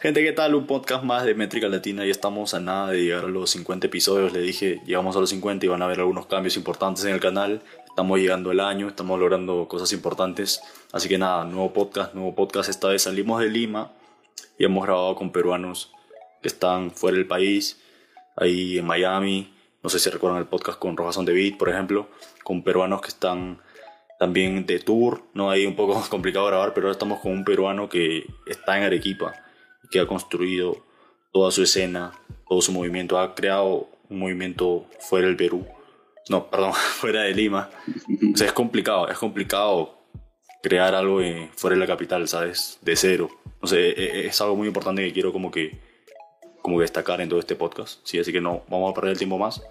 [0.00, 0.54] Gente, ¿qué tal?
[0.54, 2.04] Un podcast más de Métrica Latina.
[2.04, 4.32] Ya estamos a nada de llegar a los 50 episodios.
[4.32, 7.18] Le dije, llegamos a los 50 y van a haber algunos cambios importantes en el
[7.18, 7.62] canal.
[7.88, 10.60] Estamos llegando el año, estamos logrando cosas importantes.
[10.92, 12.68] Así que nada, nuevo podcast, nuevo podcast.
[12.68, 13.90] Esta vez salimos de Lima
[14.56, 15.90] y hemos grabado con peruanos
[16.42, 17.82] que están fuera del país,
[18.36, 19.52] ahí en Miami.
[19.82, 22.06] No sé si recuerdan el podcast con Rojas on the Beat, por ejemplo,
[22.44, 23.60] con peruanos que están
[24.20, 25.50] también de tour, ¿no?
[25.50, 29.34] Ahí un poco complicado grabar, pero ahora estamos con un peruano que está en Arequipa
[29.34, 29.47] y
[29.90, 30.84] que ha construido
[31.32, 32.12] toda su escena,
[32.48, 35.66] todo su movimiento, ha creado un movimiento fuera del Perú,
[36.28, 37.70] no, perdón, fuera de Lima.
[38.32, 39.98] O sea, es complicado, es complicado
[40.62, 41.20] crear algo
[41.56, 42.78] fuera de la capital, ¿sabes?
[42.82, 43.30] De cero.
[43.60, 45.78] No sé, e, e, es, algo muy importante que quiero como que,
[46.62, 48.18] como destacar en todo este podcast, ¿sí?
[48.18, 49.62] Así que no, vamos a perder el tiempo más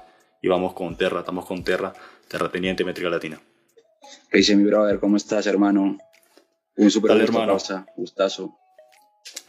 [0.42, 1.94] y vamos con Terra, estamos con Terra,
[2.28, 3.40] Terrateniente Métrica Latina.
[4.30, 5.00] ¿Qué dice mi brother?
[5.00, 5.98] ¿Cómo estás, hermano?
[6.76, 7.58] Un super hermano.
[7.96, 8.58] gustazo.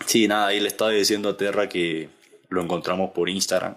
[0.08, 2.08] Sí, nada, ahí le estaba diciendo a Terra que
[2.48, 3.76] lo encontramos por Instagram.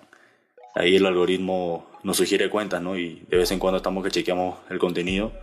[0.76, 2.98] Ahí el algoritmo nos sugiere cuentas, ¿no?
[2.98, 5.34] Y de vez en cuando estamos que chequeamos el contenido.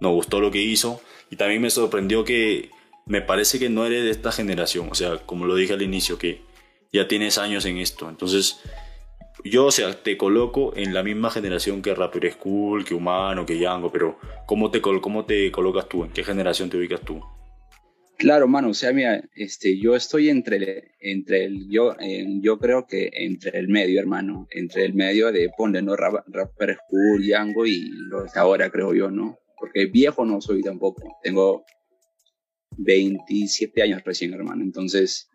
[0.00, 1.00] Nos gustó lo que hizo.
[1.32, 2.70] Y también me sorprendió que
[3.06, 4.88] me parece que no eres de esta generación.
[4.88, 6.42] O sea, como lo dije al inicio, que
[6.92, 8.08] ya tienes años en esto.
[8.08, 8.60] Entonces,
[9.42, 13.58] yo, o sea, te coloco en la misma generación que Rapper School, que Humano, que
[13.58, 14.16] Yango, pero
[14.46, 16.04] ¿cómo te, ¿cómo te colocas tú?
[16.04, 17.20] ¿En qué generación te ubicas tú?
[18.18, 21.94] Claro, mano, o sea, mira, este, yo estoy entre, entre el, yo,
[22.40, 25.96] yo creo que entre el medio, hermano, entre el medio de, ponle, ¿no?
[25.96, 29.38] Rapper School, Yango y los de ahora, creo yo, ¿no?
[29.58, 31.64] Porque viejo no soy tampoco, tengo
[32.78, 35.28] 27 años recién, hermano, entonces,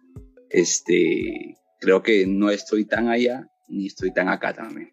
[0.50, 4.92] este, creo que no estoy tan allá, ni estoy tan acá también.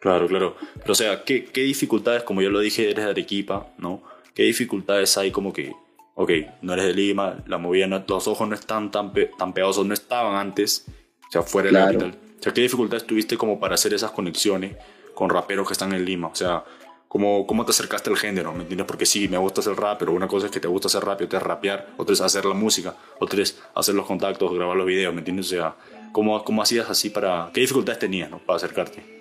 [0.00, 0.56] Claro, claro.
[0.80, 4.02] Pero, o sea, ¿qué, ¿qué, dificultades, como yo lo dije, eres de Arequipa, ¿no?
[4.32, 5.72] ¿Qué dificultades hay como que,
[6.18, 6.30] ok,
[6.62, 9.94] no eres de Lima, la movida, no, los ojos no están tan, tan pegados, no
[9.94, 10.84] estaban antes,
[11.28, 12.18] o sea, fuera de la capital?
[12.38, 14.76] O sea, ¿qué dificultades tuviste como para hacer esas conexiones
[15.14, 16.26] con raperos que están en Lima?
[16.26, 16.64] O sea,
[17.06, 18.52] ¿cómo, cómo te acercaste al género?
[18.52, 18.86] ¿Me entiendes?
[18.86, 21.20] Porque sí, me gusta hacer rap, pero una cosa es que te gusta hacer rap
[21.20, 24.76] y otra es rapear, otra es hacer la música, otra es hacer los contactos, grabar
[24.76, 25.46] los videos, ¿me entiendes?
[25.46, 25.76] O sea,
[26.12, 27.50] ¿Cómo, cómo hacías así para...
[27.52, 28.38] ¿Qué dificultades tenías ¿no?
[28.38, 29.17] para acercarte?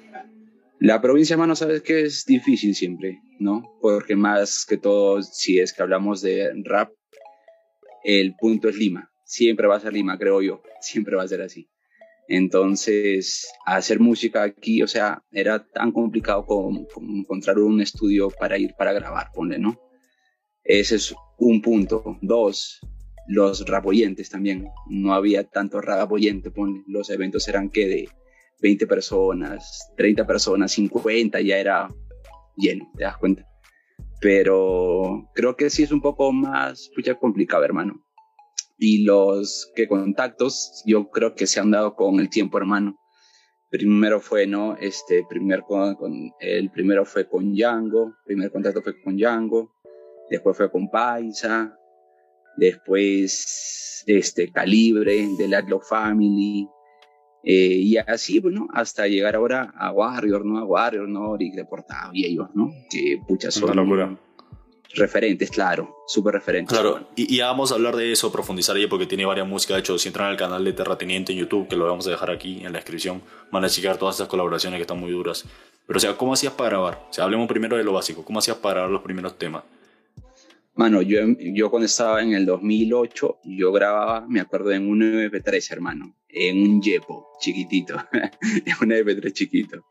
[0.80, 3.64] La provincia, mano, sabes que es difícil siempre, ¿no?
[3.82, 6.92] Porque más que todo, si es que hablamos de rap,
[8.04, 9.10] el punto es Lima.
[9.26, 10.62] Siempre va a ser Lima, creo yo.
[10.80, 11.68] Siempre va a ser así.
[12.28, 18.76] Entonces, hacer música aquí, o sea, era tan complicado como, encontrar un estudio para ir
[18.78, 19.80] para grabar, ponle, ¿no?
[20.64, 22.18] Ese es un punto.
[22.22, 22.82] Dos,
[23.28, 24.68] los rapoyentes también.
[24.88, 26.52] No había tanto rapoyente,
[26.88, 28.10] los eventos eran que de
[28.62, 31.94] 20 personas, 30 personas, 50, ya era
[32.56, 33.46] lleno, te das cuenta.
[34.20, 38.04] Pero creo que sí es un poco más pucha, complicado, hermano.
[38.78, 42.98] Y los que contactos, yo creo que se han dado con el tiempo, hermano.
[43.70, 44.78] Primero fue, ¿no?
[44.78, 49.74] Este, primer con, el primero fue con Django, primer contacto fue con Django,
[50.30, 51.78] después fue con Paisa,
[52.56, 56.68] después este, Calibre, de la Family,
[57.50, 60.58] eh, y así, bueno, hasta llegar ahora a Warrior, ¿no?
[60.60, 61.38] A Warrior, ¿no?
[61.38, 62.74] Rick Deportado y ellos, ¿no?
[62.90, 64.20] Que pucha son
[64.94, 66.78] referentes, claro, súper referentes.
[66.78, 69.76] Claro, y, y, vamos a hablar de eso, profundizar ahí, porque tiene varias músicas.
[69.76, 72.32] De hecho, si entran al canal de Terrateniente en YouTube, que lo vamos a dejar
[72.32, 75.46] aquí en la descripción, van a checar todas esas colaboraciones que están muy duras.
[75.86, 77.08] Pero, o sea, ¿cómo hacías para grabar?
[77.10, 78.26] O sea, hablemos primero de lo básico.
[78.26, 79.64] ¿Cómo hacías para grabar los primeros temas?
[80.76, 85.72] Mano, yo, yo cuando estaba en el 2008, yo grababa, me acuerdo, en un MP3,
[85.72, 89.86] hermano, en un Yepo chiquitito, en un MP3 chiquito.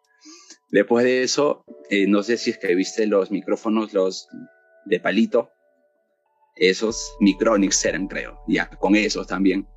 [0.70, 4.28] Después de eso, eh, no sé si es que viste los micrófonos, los
[4.84, 5.50] de palito,
[6.56, 9.68] esos Micronix eran, creo, ya, con esos también.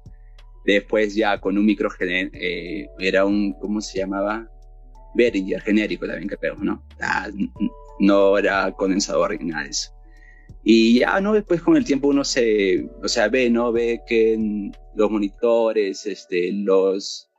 [0.65, 4.47] Después ya con un micro, eh, era un, ¿cómo se llamaba?
[5.15, 6.85] Behringer genérico también, creo, ¿no?
[7.01, 7.29] Ah,
[7.99, 9.91] no era condensador ni nada de eso.
[10.63, 11.33] Y ya, ¿no?
[11.33, 13.71] Después con el tiempo uno se, o sea, ve, ¿no?
[13.71, 17.29] Ve que los monitores, este, los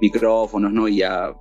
[0.00, 0.88] micrófonos, ¿no?
[0.88, 1.34] Y ya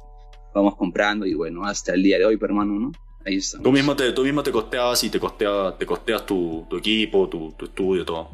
[0.54, 2.92] vamos comprando y bueno, hasta el día de hoy, hermano, ¿no?
[3.26, 3.64] Ahí estamos.
[3.64, 7.52] Tú mismo te, tú mismo te costeabas y te, te costeas tu, tu equipo, tu,
[7.52, 8.30] tu, estudio, todo.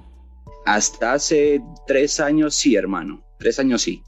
[0.65, 3.23] Hasta hace tres años sí, hermano.
[3.39, 4.01] Tres años sí.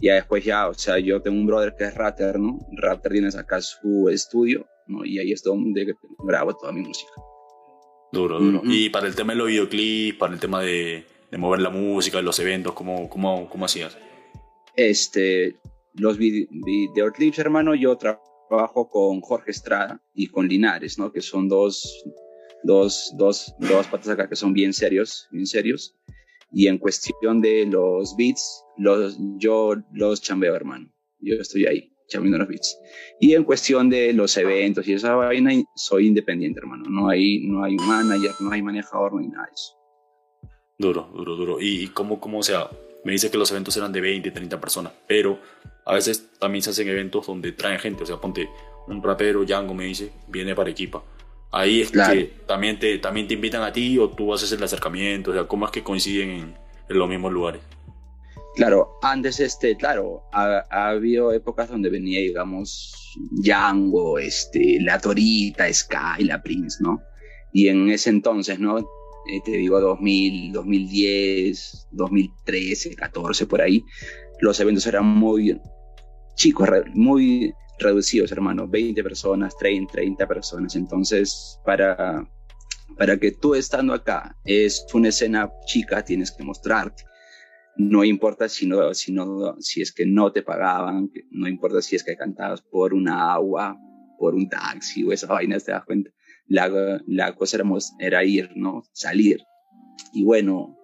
[0.00, 2.58] Ya después ya, o sea, yo tengo un brother que es Raptor, ¿no?
[2.72, 5.04] Raptor tiene acá su estudio, ¿no?
[5.04, 5.94] Y ahí es donde
[6.24, 7.12] grabo toda mi música.
[8.12, 8.60] Duro, duro.
[8.64, 12.20] Y para el tema de los videoclips, para el tema de, de mover la música,
[12.20, 13.96] los eventos, ¿cómo, cómo, cómo hacías?
[14.76, 15.56] Este,
[15.94, 21.10] los videoclips, hermano, yo trabajo con Jorge Estrada y con Linares, ¿no?
[21.10, 22.04] Que son dos,
[22.64, 25.96] dos, dos, dos patas acá que son bien serios, bien serios.
[26.52, 30.92] Y en cuestión de los beats, los, yo los chambeo, hermano.
[31.18, 32.78] Yo estoy ahí, beats.
[33.20, 36.84] Y en cuestión de los eventos y esa vaina, soy independiente, hermano.
[36.88, 39.72] No hay, no hay manager, no hay manejador, no hay nada de eso.
[40.78, 41.56] Duro, duro, duro.
[41.60, 42.68] ¿Y cómo, cómo, o sea,
[43.04, 45.38] me dice que los eventos eran de 20, 30 personas, pero
[45.84, 48.48] a veces también se hacen eventos donde traen gente, o sea, ponte
[48.86, 51.02] un rapero, Django me dice, viene para equipa.
[51.50, 55.32] Ahí es que también te, también te invitan a ti o tú haces el acercamiento,
[55.32, 56.54] o sea, ¿cómo es que coinciden en,
[56.88, 57.62] los mismos lugares?
[58.54, 62.94] Claro, antes, este, claro, ha, habido épocas donde venía, digamos,
[63.30, 67.00] Django, este, La Torita, Sky, La Prince, ¿no?
[67.52, 68.78] Y en ese entonces, ¿no?
[68.78, 73.82] Eh, te digo 2000, 2010, 2013, 14, por ahí,
[74.40, 75.58] los eventos eran muy
[76.34, 80.76] chicos, muy reducidos, hermano, 20 personas, 30, 30 personas.
[80.76, 82.28] Entonces, para,
[82.98, 87.04] para que tú estando acá es una escena chica, tienes que mostrarte.
[87.76, 91.96] No importa si, no, si, no, si es que no te pagaban, no importa si
[91.96, 93.78] es que cantabas por una agua,
[94.18, 96.10] por un taxi o esa vaina, te das cuenta.
[96.46, 96.68] La,
[97.06, 97.66] la cosa era,
[97.98, 98.82] era ir, ¿no?
[98.92, 99.40] Salir.
[100.12, 100.76] Y bueno,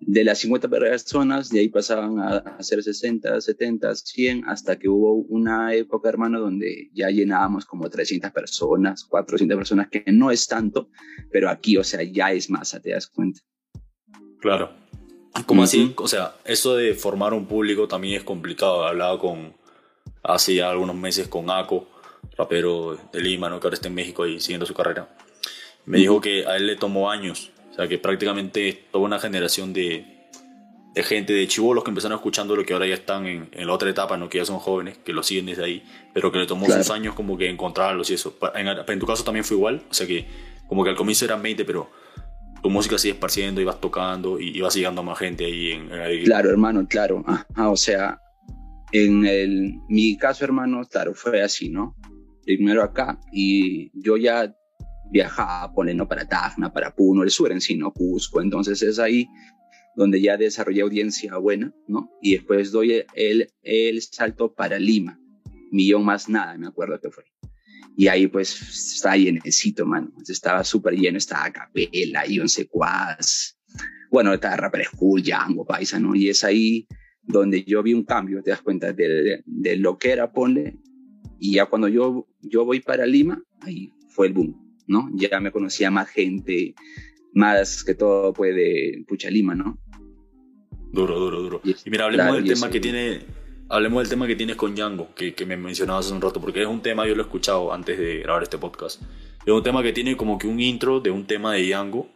[0.00, 5.14] de las 50 personas, de ahí pasaban a, ser 60, 70, 100, hasta que hubo
[5.28, 10.88] una época, hermano, donde ya llenábamos como 300 personas, 400 personas, que no es tanto,
[11.30, 13.40] pero aquí, o sea, ya es más, ¿te das cuenta?
[14.40, 14.70] Claro.
[15.46, 15.94] ¿Cómo así?
[15.96, 18.84] O sea, eso de formar un público también es complicado.
[18.84, 19.54] Hablaba con,
[20.22, 21.88] hace ya algunos meses con Aco,
[22.36, 23.60] rapero de Lima, ¿no?
[23.60, 25.08] que ahora está en México y siguiendo su carrera.
[25.86, 29.72] Me dijo que a él le tomó años o sea, que prácticamente toda una generación
[29.72, 30.04] de,
[30.94, 33.72] de gente, de chivolos que empezaron escuchando lo que ahora ya están en, en, la
[33.72, 34.28] otra etapa, ¿no?
[34.28, 37.14] que ya son jóvenes, que lo siguen desde ahí, pero que le tomó sus años
[37.14, 38.36] como que encontrarlos y eso.
[38.54, 40.26] En, en, tu caso también fue igual, o sea que
[40.68, 41.90] como que al comienzo eran 20, pero
[42.62, 46.24] tu música sigue esparciendo, ibas tocando y ibas llegando a más gente ahí en, en
[46.24, 47.24] Claro, hermano, claro.
[47.56, 48.20] o sea,
[48.92, 51.96] en el, mi caso, hermano, claro, fue así, ¿no?
[52.44, 54.54] Primero acá y yo ya
[55.10, 57.78] viajaba, no para Tacna, para Puno, el sur en sí.
[57.94, 58.40] Cusco.
[58.40, 59.28] Entonces es ahí
[59.96, 62.10] donde ya desarrollé audiencia buena, ¿no?
[62.22, 65.18] Y después doy el, el salto para Lima,
[65.70, 67.24] millón más nada, me acuerdo que fue.
[68.00, 68.58] Y ahí pues
[68.94, 70.10] estaba llenecito, mano.
[70.26, 73.58] Estaba súper lleno, estaba Capela, Ion Secuaz,
[74.10, 76.14] bueno, estaba Rapper School, Django, Paisa, ¿no?
[76.14, 76.88] Y es ahí
[77.22, 80.78] donde yo vi un cambio, te das cuenta de, de, lo que era, ponle.
[81.38, 84.78] Y ya cuando yo, yo voy para Lima, ahí fue el boom.
[84.86, 85.10] ¿no?
[85.12, 86.74] Ya me conocía más gente,
[87.34, 89.78] más que todo puede Pucha Lima, ¿no?
[90.90, 91.60] Duro, duro, duro.
[91.64, 93.20] Y, mira, hablemos del tema que tiene,
[93.70, 96.60] hablemos del tema que tienes con Django, que, que me mencionabas hace un rato, porque
[96.60, 99.00] es un tema, yo lo he escuchado antes de grabar este podcast.
[99.46, 102.08] Es un tema que tiene como que un intro de un tema de Django.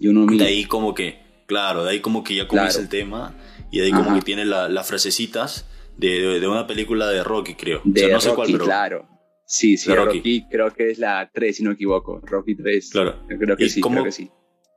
[0.00, 3.34] Y uno De ahí como que, claro, de ahí como que ya comienza el tema,
[3.70, 5.66] y de ahí como que tiene las frasecitas
[5.96, 7.80] de, de, una película de Rocky, creo.
[7.84, 8.64] De no sé cuál, pero...
[8.64, 9.08] claro.
[9.44, 10.44] Sí, sí, Rocky.
[10.50, 12.20] creo que es la 3, si no me equivoco.
[12.22, 12.90] Rocky 3.
[12.90, 13.22] Claro.
[13.26, 14.30] Creo que, sí, creo que sí.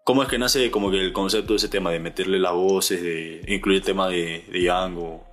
[0.05, 3.03] ¿Cómo es que nace como que el concepto de ese tema, de meterle las voces,
[3.03, 5.30] de incluir el tema de, de Django?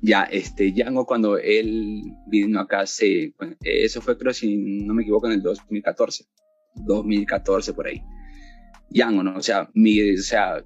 [0.00, 5.26] Ya, este, Django cuando él vino acá, se, eso fue creo, si no me equivoco,
[5.26, 6.24] en el 2014.
[6.86, 8.02] 2014 por ahí.
[8.90, 9.36] Django, ¿no?
[9.36, 10.64] O sea, mi, o sea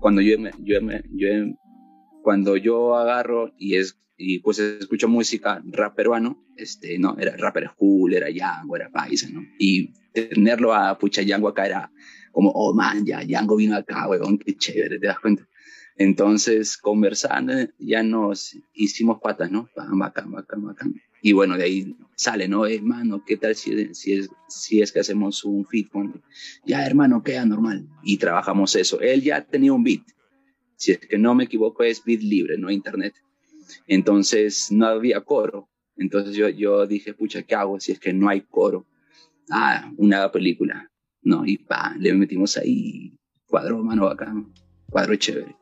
[0.00, 1.28] cuando yo, yo, yo,
[2.22, 7.70] cuando yo agarro y es y pues escucho música rap peruano, este, no, era rapper
[7.70, 9.40] school, era Yango, era paisa, ¿no?
[9.58, 11.90] Y tenerlo a pucha Yango acá era
[12.30, 15.48] como, oh man, ya Yango vino acá, weón, qué chévere, ¿te das cuenta?
[16.00, 19.68] Entonces, conversando, ya nos hicimos patas, ¿no?
[19.76, 20.94] Bacán, bacán, bacán.
[21.20, 22.64] Y bueno, de ahí sale, ¿no?
[22.64, 26.22] Hermano, ¿qué tal si, si, es, si es que hacemos un fit con...
[26.64, 27.86] Ya, hermano, queda normal.
[28.02, 28.98] Y trabajamos eso.
[29.00, 30.00] Él ya tenía un beat.
[30.76, 33.12] Si es que no me equivoco, es beat libre, no internet.
[33.86, 35.68] Entonces no había coro.
[35.98, 38.86] Entonces yo, yo dije, pucha, ¿qué hago si es que no hay coro?
[39.50, 40.90] Ah, una película.
[41.20, 43.12] No, y pa, le metimos ahí
[43.44, 44.32] cuadro mano acá,
[44.88, 45.60] cuadro chévere.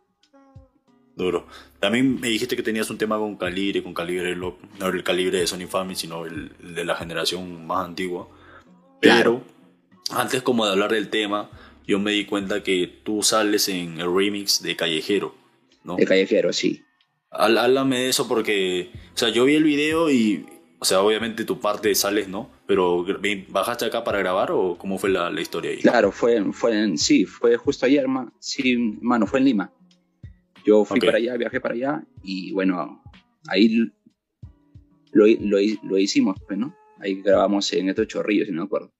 [1.18, 1.46] Duro.
[1.80, 5.46] También me dijiste que tenías un tema con calibre, con calibre, no el calibre de
[5.46, 8.28] Sony Family, sino el, de la generación más antigua.
[9.00, 9.42] Pero
[10.10, 11.50] antes como de hablar del tema,
[11.86, 15.34] yo me di cuenta que tú sales en el remix de Callejero,
[15.84, 15.96] ¿no?
[15.96, 16.84] De Callejero, sí.
[17.30, 20.46] Háblame de eso porque, o sea, yo vi el video y,
[20.78, 22.50] o sea, obviamente tu parte sales, ¿no?
[22.66, 23.04] Pero
[23.48, 25.78] ¿bajaste acá para grabar o cómo fue la, historia ahí?
[25.78, 28.06] Claro, fue, fue en, sí, fue justo ayer,
[28.38, 29.72] sí, mano, fue en Lima.
[30.64, 33.02] Yo fui para allá, viajé para allá y bueno,
[33.48, 33.68] ahí
[35.12, 36.74] lo, lo, lo hicimos, pues, ¿no?
[37.00, 38.92] Ahí grabamos en estos chorrillos, si no me acuerdo.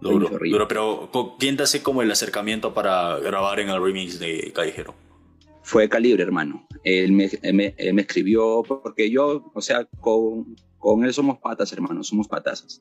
[0.00, 4.50] Duro, duro, pero ¿quién te hace como el acercamiento para grabar en el remix de
[4.54, 4.94] Callejero?
[5.62, 6.66] Fue Calibre, hermano.
[6.84, 12.28] Él me, me, escribió, porque yo, o sea, con, con él somos patas, hermano, somos
[12.28, 12.80] patazas.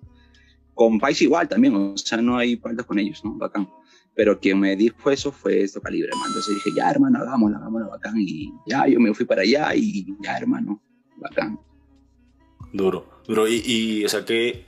[0.73, 3.33] Con Pais igual también, o sea, no hay faltas con ellos, ¿no?
[3.33, 3.69] Bacán.
[4.19, 6.27] Pero quien me dijo eso fue esto Calibre, hermano.
[6.27, 8.15] Entonces dije, ya, hermano, hagámoslo, hagámoslo, bacán.
[8.17, 10.83] Y ya, yo me fui para allá y ya, hermano,
[11.15, 11.57] bacán.
[12.73, 13.47] Duro, duro.
[13.47, 14.65] Y, y o sea, que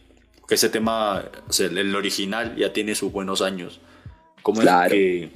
[0.48, 3.82] que ese tema, o sea, el original ya tiene sus buenos años.
[4.42, 4.86] ¿Cómo claro.
[4.86, 5.32] es que,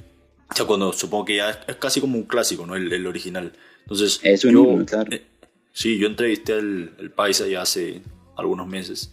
[0.50, 2.74] o sea, cuando supongo que ya es casi como un clásico, ¿no?
[2.74, 3.52] El, el original.
[3.82, 5.12] Entonces, es yo, claro.
[5.12, 5.26] Eh,
[5.74, 8.00] sí, yo entrevisté al, el Paisa ya hace
[8.34, 9.12] algunos meses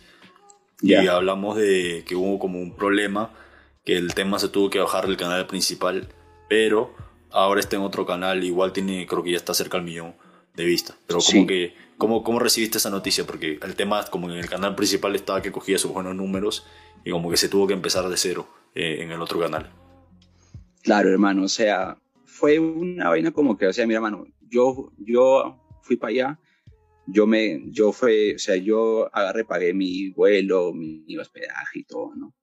[0.82, 3.34] y hablamos de que hubo como un problema,
[3.84, 6.08] que el tema se tuvo que bajar del canal principal,
[6.50, 6.94] pero
[7.32, 10.16] ahora está en otro canal, igual tiene, creo que ya está cerca al millón
[10.56, 13.26] de vistas, pero como que ¿Cómo, ¿Cómo recibiste esa noticia?
[13.26, 16.66] Porque el tema, como en el canal principal estaba que cogía sus buenos números
[17.06, 19.72] y como que se tuvo que empezar de cero eh, en el otro canal.
[20.82, 25.58] Claro, hermano, o sea, fue una vaina como que, o sea, mi hermano, yo, yo
[25.82, 26.40] fui para allá,
[27.08, 32.14] yo me, yo fue, o sea, yo agarré, pagué mi vuelo, mi, hospedaje y todo,
[32.16, 32.34] ¿no?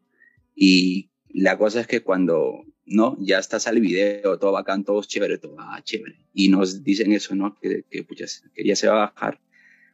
[0.55, 3.17] Y la cosa es que cuando, ¿no?
[3.21, 6.27] Ya está sale el video, todo bacán, todo chévere, todo ah, chévere.
[6.33, 7.57] Y nos dicen eso, ¿no?
[7.61, 9.41] Que, que, pucha, que ya se va a bajar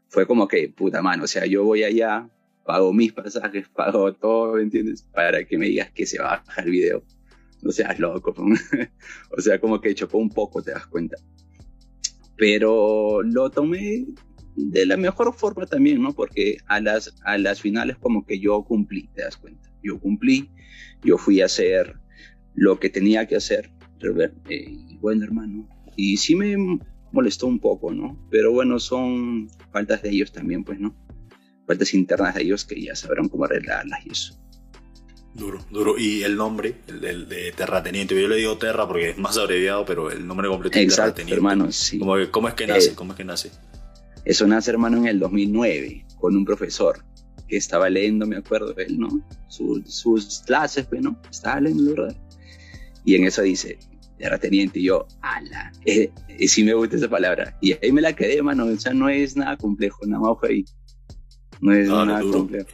[0.09, 2.29] fue como que, puta mano, o sea, yo voy allá,
[2.65, 5.03] pago mis pasajes, pago todo, ¿entiendes?
[5.03, 7.03] Para que me digas que se va a bajar el video.
[7.63, 8.35] No seas loco.
[9.37, 11.17] o sea, como que chocó un poco, te das cuenta.
[12.37, 14.07] Pero lo tomé
[14.55, 16.13] de la mejor forma también, ¿no?
[16.13, 19.71] Porque a las, a las finales como que yo cumplí, te das cuenta.
[19.83, 20.51] Yo cumplí,
[21.03, 21.97] yo fui a hacer
[22.55, 23.71] lo que tenía que hacer.
[24.49, 25.69] Eh, y bueno, hermano.
[25.97, 26.57] Y sí me
[27.13, 28.19] molestó un poco, ¿no?
[28.31, 30.95] Pero bueno, son faltas de ellos también, pues, ¿no?
[31.67, 34.39] Faltas internas de ellos que ya sabrán cómo arreglarlas y eso.
[35.35, 35.99] Duro, duro.
[35.99, 40.11] Y el nombre, el, de terrateniente, yo le digo Terra porque es más abreviado, pero
[40.11, 41.35] el nombre completo es terrateniente.
[41.35, 41.99] hermano, sí.
[41.99, 42.91] ¿Cómo, es que nace?
[42.91, 43.51] Eh, ¿Cómo es que nace?
[44.25, 47.05] Eso nace, hermano, en el 2009, con un profesor
[47.49, 49.09] que estaba leyendo, me acuerdo él, ¿no?
[49.49, 51.21] sus clases, pues, ¿no?
[51.31, 52.17] Estaba leyendo, ¿verdad?
[53.05, 53.79] Y en eso dice,
[54.19, 57.57] terrateniente, y yo, ala, eh, eh, sí me gusta esa palabra.
[57.61, 60.49] Y ahí me la quedé, mano, o sea, no es nada complejo, nada más fue
[60.49, 60.65] ahí.
[61.61, 62.69] No es nada complejo.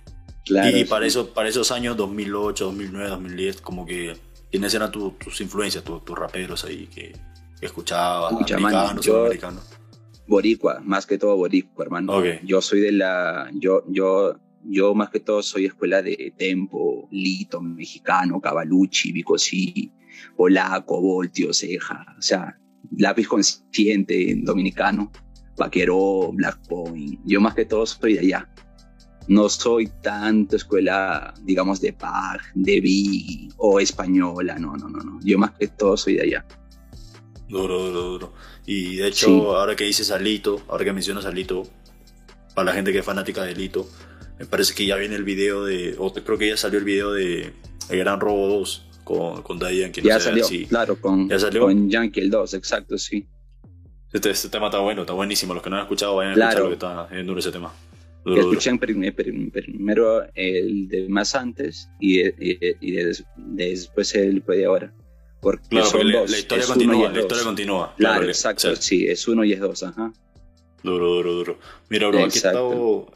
[0.44, 4.16] Claro, y, para, eso, para esos años, 2008, 2009, 2010, como que,
[4.50, 7.12] ¿quiénes eran tus influencias, tus raperos ahí que,
[7.60, 9.64] escuchabas, americanos, yo, americanos?
[10.26, 12.24] Boricua, más que todo boricua, hermano.
[12.42, 17.60] Yo soy de la, yo, yo, yo más que todo soy escuela de Tempo, Lito,
[17.60, 19.92] Mexicano, Cavalucci, Bicosí,
[20.36, 22.58] polaco, voltio, ceja, o sea,
[22.96, 25.10] lápiz consciente dominicano,
[25.56, 27.20] vaquero, black point.
[27.24, 28.48] Yo más que todo soy de allá.
[29.28, 35.20] No soy tanto escuela, digamos, de Pag, de Big o española, no, no, no, no.
[35.22, 36.46] Yo más que todo soy de allá.
[37.48, 38.32] Duro, duro, duro.
[38.66, 41.64] Y de hecho, ahora que dices Alito, ahora que mencionas Alito,
[42.54, 43.88] para la gente que es fanática de Lito,
[44.38, 47.12] me parece que ya viene el video de, o creo que ya salió el video
[47.12, 47.52] de
[47.88, 50.02] El Gran Robo 2 con, con Daddy Yankee.
[50.02, 51.62] ya salió, claro, con, ¿Ya salió?
[51.62, 53.26] con Yankee el 2, exacto, sí.
[54.12, 55.54] Este, este, tema está bueno, está buenísimo.
[55.54, 57.72] Los que no han escuchado vayan a escuchar que está duro ese tema.
[58.24, 62.92] Escuchen primero el de más antes y, y,
[63.36, 64.92] después el de ahora.
[65.40, 66.30] Porque claro, son dos.
[66.30, 67.94] La, historia continúa, la historia continúa.
[67.96, 70.12] Claro, exacto, sí, es uno y es dos, ajá.
[70.82, 71.58] Duro, duro, duro.
[71.88, 72.52] Mira, bro, aquí está,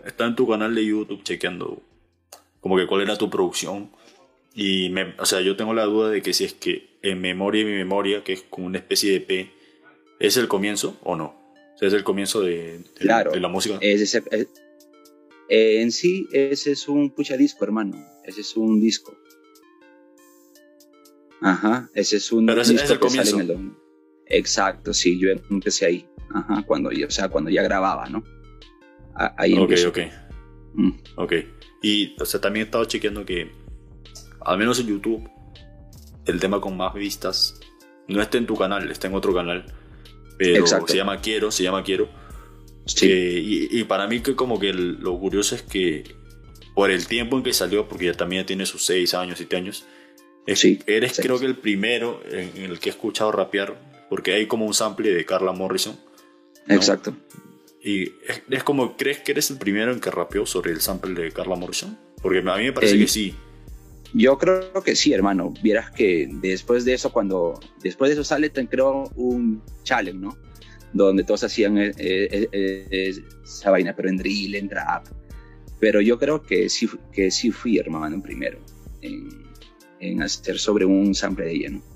[0.05, 1.83] está en tu canal de YouTube chequeando
[2.61, 3.91] como que cuál era tu producción
[4.59, 7.61] y, me, o sea, yo tengo la duda de que si es que en memoria
[7.61, 9.51] y mi memoria, que es como una especie de P,
[10.19, 11.37] ¿es el comienzo o no?
[11.75, 13.77] O sea, es el comienzo de, de, la música.
[13.83, 18.03] Es eh, en sí, ese es un pucha disco, hermano.
[18.25, 19.15] Ese es un disco.
[21.43, 23.31] Ajá, ese es un Pero ese, disco es el que comienzo.
[23.37, 23.73] sale en el
[24.27, 26.09] Exacto, sí, yo empecé ahí.
[26.35, 28.25] Ajá, cuando o sea, cuando ya grababa, ¿no?
[29.15, 29.99] Ahí Ok, ok.
[30.75, 30.91] Mm.
[31.17, 31.33] Ok.
[31.83, 33.51] Y, o sea, también he estado chequeando que
[34.41, 35.29] al menos en YouTube,
[36.27, 37.61] el tema con más vistas
[38.09, 39.65] no está en tu canal, está en otro canal.
[40.39, 42.09] Pero se llama Quiero, se llama Quiero.
[42.85, 43.69] Sí.
[43.71, 46.05] y, para mí que como que lo curioso es que
[46.77, 49.87] por el tiempo en que salió, porque ya también tiene sus 6 años, 7 años,
[50.47, 54.75] eres creo que el primero en, el que he escuchado rapear, porque hay como un
[54.75, 55.97] sample de Carla Morrison.
[56.69, 57.15] Exacto.
[57.83, 58.13] Y
[58.51, 61.55] es, como, ¿crees que eres el primero en que rapeó sobre el sample de Carla
[61.55, 61.97] Morrison?
[62.21, 63.35] Porque a mí me parece que sí.
[64.13, 65.55] Yo creo que sí, hermano.
[65.63, 70.37] Vieras que después de eso, cuando después de eso sale, creo un challenge, ¿no?
[70.93, 75.07] Donde todos hacían eh, eh, eh, esa vaina, pero en drill, en trap.
[75.79, 78.59] Pero yo creo que sí, que sí fui, hermano, primero.
[79.03, 79.29] En,
[80.01, 81.96] en hacer sobre un sample de ella, ¿no?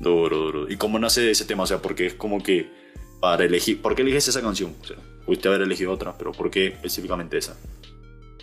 [0.00, 0.70] Duro, duro.
[0.70, 1.62] ¿Y cómo nace ese tema?
[1.62, 2.70] O sea, porque es como que
[3.20, 3.80] para elegir.
[3.80, 4.74] ¿Por qué eliges esa canción?
[4.82, 7.56] O sea, pudiste haber elegido otra, pero ¿por qué específicamente esa?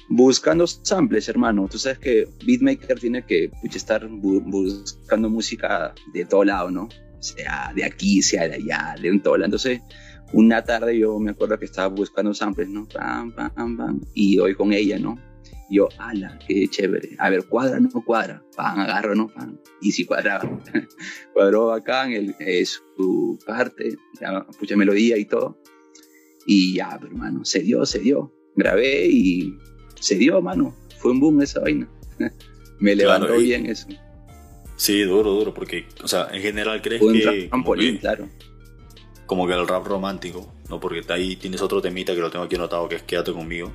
[0.09, 1.67] Buscando samples, hermano.
[1.69, 6.89] Tú sabes que Beatmaker tiene que estar buscando música de todo lado, ¿no?
[7.19, 9.45] Sea de aquí, sea de allá, de un todo lado.
[9.45, 9.81] Entonces,
[10.33, 12.87] una tarde yo me acuerdo que estaba buscando samples, ¿no?
[14.13, 15.17] Y hoy con ella, ¿no?
[15.71, 17.15] Yo, ala, qué chévere.
[17.17, 18.43] A ver, cuadra, no cuadra.
[18.55, 19.59] Pan, agarro, no pan.
[19.81, 20.59] Y si cuadraba.
[21.33, 25.57] Cuadró acá en el, su parte, ya, mucha melodía y todo.
[26.45, 28.33] Y ya, hermano, se dio, se dio.
[28.55, 29.57] Grabé y
[29.99, 30.75] se dio, mano.
[30.97, 31.89] Fue un boom esa vaina.
[32.79, 33.87] Me levantó bien eso.
[34.75, 37.47] Sí, duro, duro, porque, o sea, en general crees que...
[37.47, 38.27] trampolín, claro.
[39.25, 40.79] Como que el rap romántico, ¿no?
[40.79, 43.71] Porque ahí tienes otro temita que lo tengo aquí anotado, que es Quédate conmigo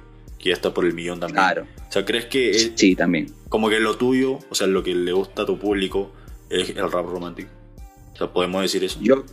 [0.46, 1.42] que ya está por el millón también.
[1.42, 1.66] Claro.
[1.88, 3.26] O sea, ¿crees que sí, también.
[3.48, 6.12] como que lo tuyo, o sea, lo que le gusta a tu público
[6.48, 7.50] es el rap romántico?
[8.12, 9.00] O sea, podemos decir eso.
[9.02, 9.24] Yo,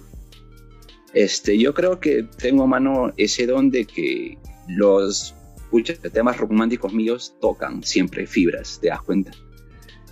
[1.13, 5.35] este, yo creo que tengo mano ese don de que los
[5.71, 9.31] muchos temas románticos míos tocan siempre fibras, ¿te das cuenta?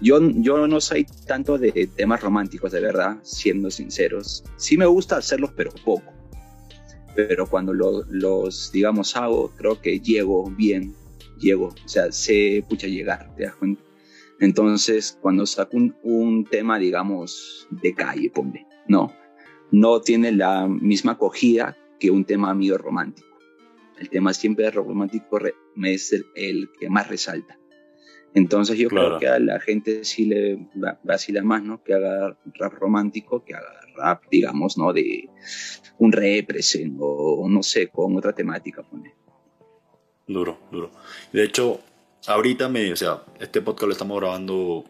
[0.01, 4.43] Yo, yo no soy tanto de temas románticos, de verdad, siendo sinceros.
[4.55, 6.20] Sí me gusta hacerlos, pero poco
[7.15, 10.95] pero cuando los, digamos, hago, creo que llego bien,
[11.39, 13.81] llego, o sea, sé, pucha, llegar, ¿te das cuenta?
[14.39, 19.13] Entonces, cuando saco un, tema, digamos, de calle, ponle, no,
[19.71, 23.27] no tiene la misma acogida que un tema mío romántico.
[23.99, 25.39] El tema siempre romántico
[25.83, 27.59] es el, que más resalta.
[28.33, 30.67] Entonces yo creo que a la gente sí le
[31.03, 31.83] vacila más, ¿no?
[31.83, 34.93] Que haga rap romántico, que haga rap, digamos, ¿no?
[34.93, 35.29] De
[35.97, 39.13] un represent o no sé, con otra temática, pone.
[40.27, 40.91] Duro, duro.
[41.33, 41.81] De hecho,
[42.27, 44.85] ahorita me, o sea, este podcast lo estamos grabando,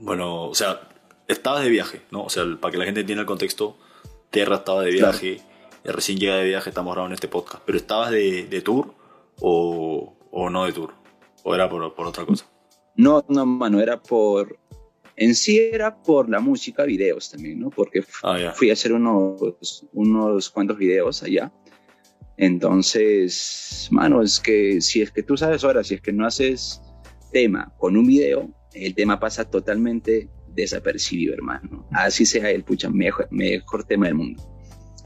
[0.00, 0.88] bueno, o sea,
[1.26, 2.24] estabas de viaje, ¿no?
[2.24, 3.76] O sea, para que la gente entienda el contexto,
[4.30, 5.40] Terra estaba de viaje,
[5.84, 8.94] recién llega de viaje, estamos grabando este podcast, pero ¿estabas de, de tour
[9.40, 10.94] o, o, no de tour?
[11.44, 12.46] ¿O era por, por otra cosa?
[12.96, 14.58] No, no, mano, era por
[15.18, 17.70] en sí era por la música, videos también, ¿no?
[17.70, 21.52] Porque ah, fui a hacer unos, unos cuantos videos allá.
[22.36, 26.80] Entonces, mano, es que si es que tú sabes ahora, si es que no haces
[27.32, 31.88] tema con un video, el tema pasa totalmente desapercibido, hermano.
[31.90, 34.40] Así sea el pucha, mejor, mejor tema del mundo.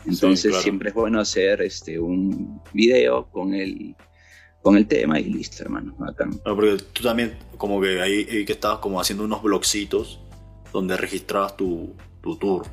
[0.05, 3.97] Entonces siempre es bueno hacer este, un video con el,
[4.63, 5.95] con el tema y listo, hermano.
[6.45, 10.21] porque tú también, como que ahí que estabas como haciendo unos blogcitos
[10.73, 12.67] donde registrabas tu, tu tour.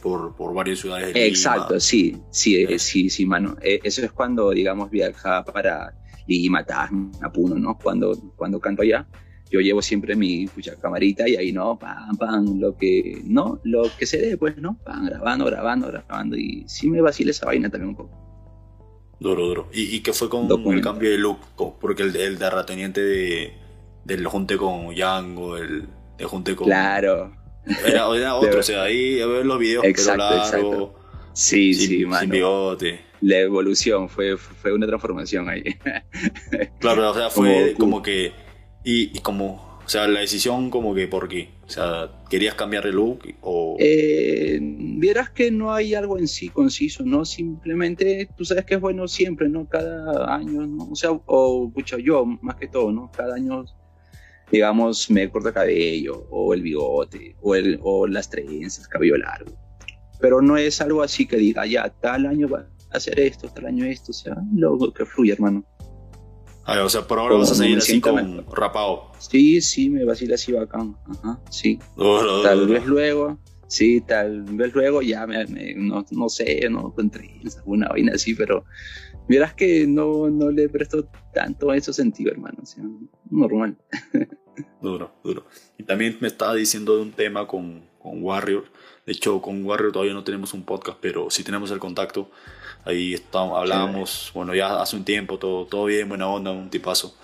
[0.00, 3.56] por, por, varias ciudades de Exacto, sí, sí, eh, sí, sí, mano.
[3.60, 5.92] Eh, eso es cuando, digamos, viajaba para
[6.26, 7.76] Lima, a Puno, ¿no?
[7.76, 9.06] Cuando, cuando canto allá,
[9.50, 11.76] yo llevo siempre mi pucha, camarita y ahí, ¿no?
[11.76, 13.60] Pam, pam, lo que, ¿no?
[13.64, 14.78] Lo que se dé, pues, ¿no?
[14.84, 16.36] Pam, grabando, grabando, grabando.
[16.36, 18.29] Y sí me vacila esa vaina también un poco.
[19.20, 19.68] Duro, duro.
[19.72, 21.38] ¿Y, y qué fue con el cambio de look?
[21.78, 23.52] Porque el, el terrateniente de,
[24.04, 25.86] del junte con Yango, el,
[26.18, 26.66] el junte con...
[26.66, 27.30] Claro.
[27.86, 30.94] Era, otro, o sea, ahí a ver los videos, exacto, pero largo,
[31.34, 32.22] Sí, sí, mano.
[32.22, 33.00] Sin bigote.
[33.20, 35.62] La evolución, fue, fue una transformación ahí.
[36.78, 38.32] claro, o sea, fue como, que...
[38.84, 41.48] Y, y como o sea, la decisión como que por qué.
[41.66, 43.74] O sea, ¿querías cambiar el look o...?
[43.80, 47.24] Eh, vieras que no hay algo en sí conciso, ¿no?
[47.24, 49.68] Simplemente, tú sabes que es bueno siempre, ¿no?
[49.68, 50.90] Cada año, ¿no?
[50.92, 53.10] O sea, o, pucha, yo más que todo, ¿no?
[53.10, 53.64] Cada año,
[54.52, 59.50] digamos, me corto el cabello, o el bigote, o, el, o las trenzas, cabello largo.
[60.20, 63.66] Pero no es algo así que diga, ya, tal año va a hacer esto, tal
[63.66, 65.64] año esto, o sea, lo que fluye, hermano.
[66.78, 69.10] O sea, por ahora vas a seguir así con rapado.
[69.18, 70.96] Sí, sí, me vacila así bacán.
[71.06, 71.78] Ajá, sí.
[72.42, 77.88] tal vez luego, sí, tal vez luego ya me, no, no, sé, no encontré alguna
[77.88, 78.64] vaina así, pero
[79.28, 82.58] verás que no, no le presto tanto a ese sentido, hermano.
[82.62, 82.84] O sea,
[83.30, 83.76] normal.
[84.80, 85.46] duro, duro.
[85.76, 88.64] Y también me estaba diciendo de un tema con, con Warrior.
[89.06, 92.30] De hecho, con Warrior todavía no tenemos un podcast, pero sí tenemos el contacto.
[92.84, 97.14] Ahí estábamos, hablábamos, bueno, ya hace un tiempo, todo, todo bien, buena onda, un tipazo.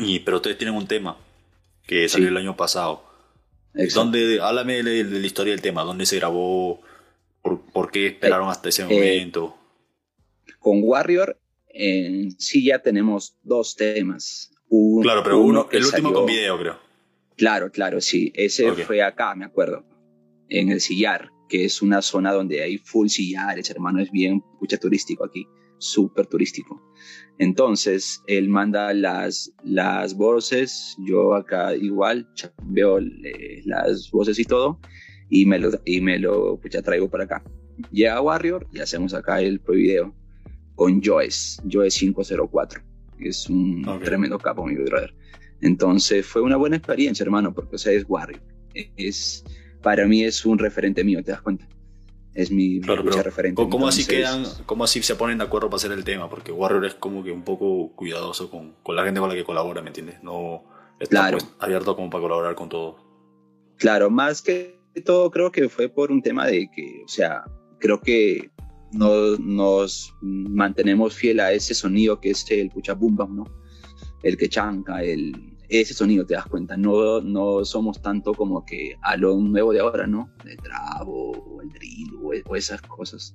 [0.00, 1.16] Y, pero ustedes tienen un tema
[1.86, 3.04] que salió el año pasado.
[3.94, 6.80] ¿Dónde, háblame de, la historia del tema, dónde se grabó,
[7.40, 9.56] por, qué esperaron hasta ese eh, momento.
[10.58, 11.38] con Warrior
[11.68, 14.52] en sí ya tenemos dos temas.
[15.02, 16.78] claro, pero uno, el último con video, creo.
[17.36, 18.30] Claro, claro, sí.
[18.34, 19.84] Ese fue acá, me acuerdo,
[20.48, 24.78] en el Sillar que es una zona donde hay full sillares, hermano, es bien mucha
[24.78, 25.46] turístico aquí.
[25.76, 26.80] súper turístico.
[27.38, 32.26] Entonces, él manda las, las voces, yo acá igual
[32.68, 34.80] veo eh, las voces y todo,
[35.28, 37.44] y me lo, y me lo pues, ya traigo para acá.
[37.90, 40.14] Llega Warrior y hacemos acá el video
[40.74, 42.80] con Joyce, Joyce 504.
[43.18, 45.14] Es un tremendo capo, mi brother.
[45.60, 48.40] Entonces fue una buena experiencia, hermano, porque o sea, es Warrior.
[48.96, 49.44] Es,
[49.82, 51.66] para mí es un referente mío, ¿te das cuenta?
[52.34, 53.62] Es mi claro, referente.
[53.68, 56.30] ¿cómo, así quedan, ¿Cómo así se ponen de acuerdo para hacer el tema?
[56.30, 59.44] Porque Warrior es como que un poco cuidadoso con, con la gente con la que
[59.44, 60.22] colabora, ¿me entiendes?
[60.22, 60.64] No
[60.98, 62.96] está pues, abierto como para colaborar con todo.
[63.76, 67.44] Claro, más que todo creo que fue por un tema de que, o sea,
[67.78, 68.50] creo que
[68.92, 73.44] nos, nos mantenemos fiel a ese sonido que es el pucha ¿no?
[74.22, 76.76] El que chanca, el, ese sonido, te das cuenta.
[76.76, 80.30] No, no somos tanto como que a lo nuevo de ahora, ¿no?
[80.44, 83.34] El trabo, o el drill, o, esas cosas.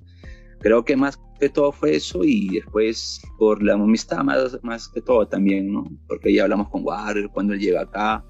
[0.60, 5.02] Creo que más que todo fue eso y después por la amistad más, más que
[5.02, 5.86] todo también, ¿no?
[6.08, 8.24] Porque ya hablamos con Warrior cuando él llega acá,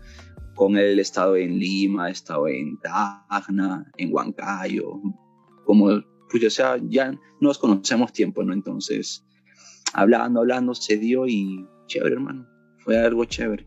[0.55, 4.99] con él he estado en Lima, he estado en Tacna, en Huancayo,
[5.65, 8.53] como, pues o sea, ya nos conocemos tiempo, ¿no?
[8.53, 9.25] Entonces,
[9.93, 12.45] hablando, hablando, se dio y chévere, hermano,
[12.79, 13.65] fue algo chévere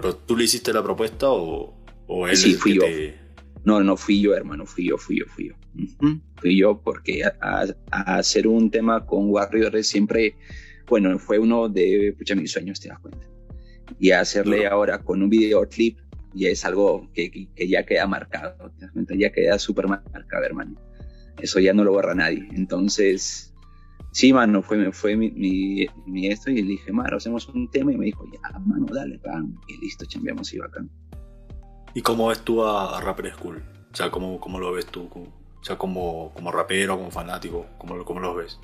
[0.00, 1.74] pero tú le hiciste la propuesta o,
[2.06, 2.82] o él sí, fui yo.
[3.64, 5.54] No, no fui yo, hermano, fui yo, fui yo, fui yo.
[6.36, 10.36] Fui yo porque a, hacer un tema con Warriors siempre,
[10.86, 13.26] bueno, fue uno de pucha, mis sueños, te das cuenta.
[13.98, 15.98] Y hacerle ahora con un videoclip
[16.34, 20.44] ya es algo que, que, ya queda marcado, te das cuenta, ya queda súper marcado,
[20.44, 20.80] hermano.
[21.38, 22.48] Eso ya no lo borra nadie.
[22.54, 23.52] Entonces,
[24.16, 25.30] sí, mano, fue, fue mi,
[26.06, 29.18] mi, esto y le dije, mano, hacemos un tema y me dijo, ya, mano, dale,
[29.18, 30.90] pan, y listo, chambeamos y bacán.
[31.92, 33.62] ¿Y cómo ves tú a, Rapper School?
[33.92, 35.02] O sea, ¿cómo, cómo lo ves tú?
[35.12, 38.58] O sea, como, como rapero, como fanático, ¿cómo, cómo lo ves?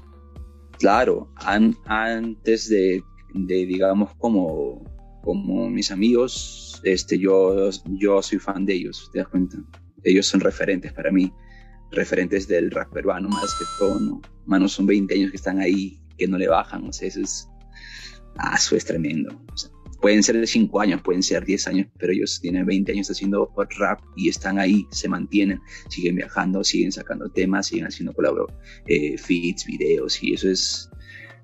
[0.79, 3.03] Claro, antes de,
[3.35, 4.83] de, digamos, como,
[5.23, 9.59] como mis amigos, este, yo, yo soy fan de ellos, ¿te das cuenta?
[10.03, 11.31] Ellos son referentes para mí
[11.92, 14.20] referentes del rap peruano más que todo, ¿no?
[14.46, 17.48] Manos son 20 años que están ahí, que no le bajan, o sea, eso es,
[18.38, 19.38] ah, eso es tremendo.
[20.00, 23.52] pueden ser de 5 años, pueden ser 10 años, pero ellos tienen 20 años haciendo
[23.78, 28.52] rap y están ahí, se mantienen, siguen viajando, siguen sacando temas, siguen haciendo colabor,
[28.87, 30.90] eh, feeds, videos, y eso es,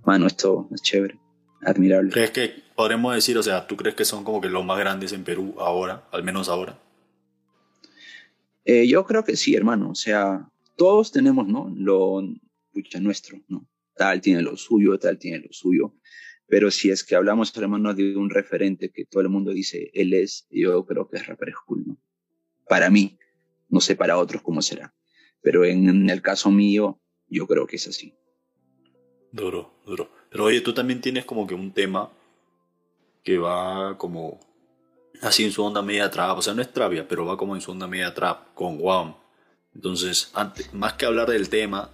[0.04, 1.20] mano, esto es chévere,
[1.62, 2.10] admirable.
[2.10, 5.12] ¿Crees que podremos decir, o sea, tú crees que son como que los más grandes
[5.12, 6.80] en Perú ahora, al menos ahora?
[8.68, 9.90] Eh, yo creo que sí, hermano.
[9.90, 11.72] O sea, todos tenemos, ¿no?
[11.74, 12.22] Lo
[12.70, 13.66] pucha, nuestro, ¿no?
[13.96, 15.94] Tal tiene lo suyo, tal tiene lo suyo.
[16.46, 20.12] Pero si es que hablamos, hermano, de un referente que todo el mundo dice, él
[20.12, 21.98] es, yo creo que es Rapper School, ¿no?
[22.68, 23.18] Para mí,
[23.70, 24.94] no sé para otros cómo será.
[25.40, 28.18] Pero en, el caso mío, yo creo que es así.
[29.32, 30.10] Duro, duro.
[30.30, 32.12] Pero oye, tú también tienes como que un tema
[33.24, 34.38] que va como
[35.22, 37.60] así en su onda media trap, o sea, no es trap pero va como en
[37.60, 39.14] su onda media trap con Wam.
[39.74, 41.90] Entonces, antes, más que hablar del tema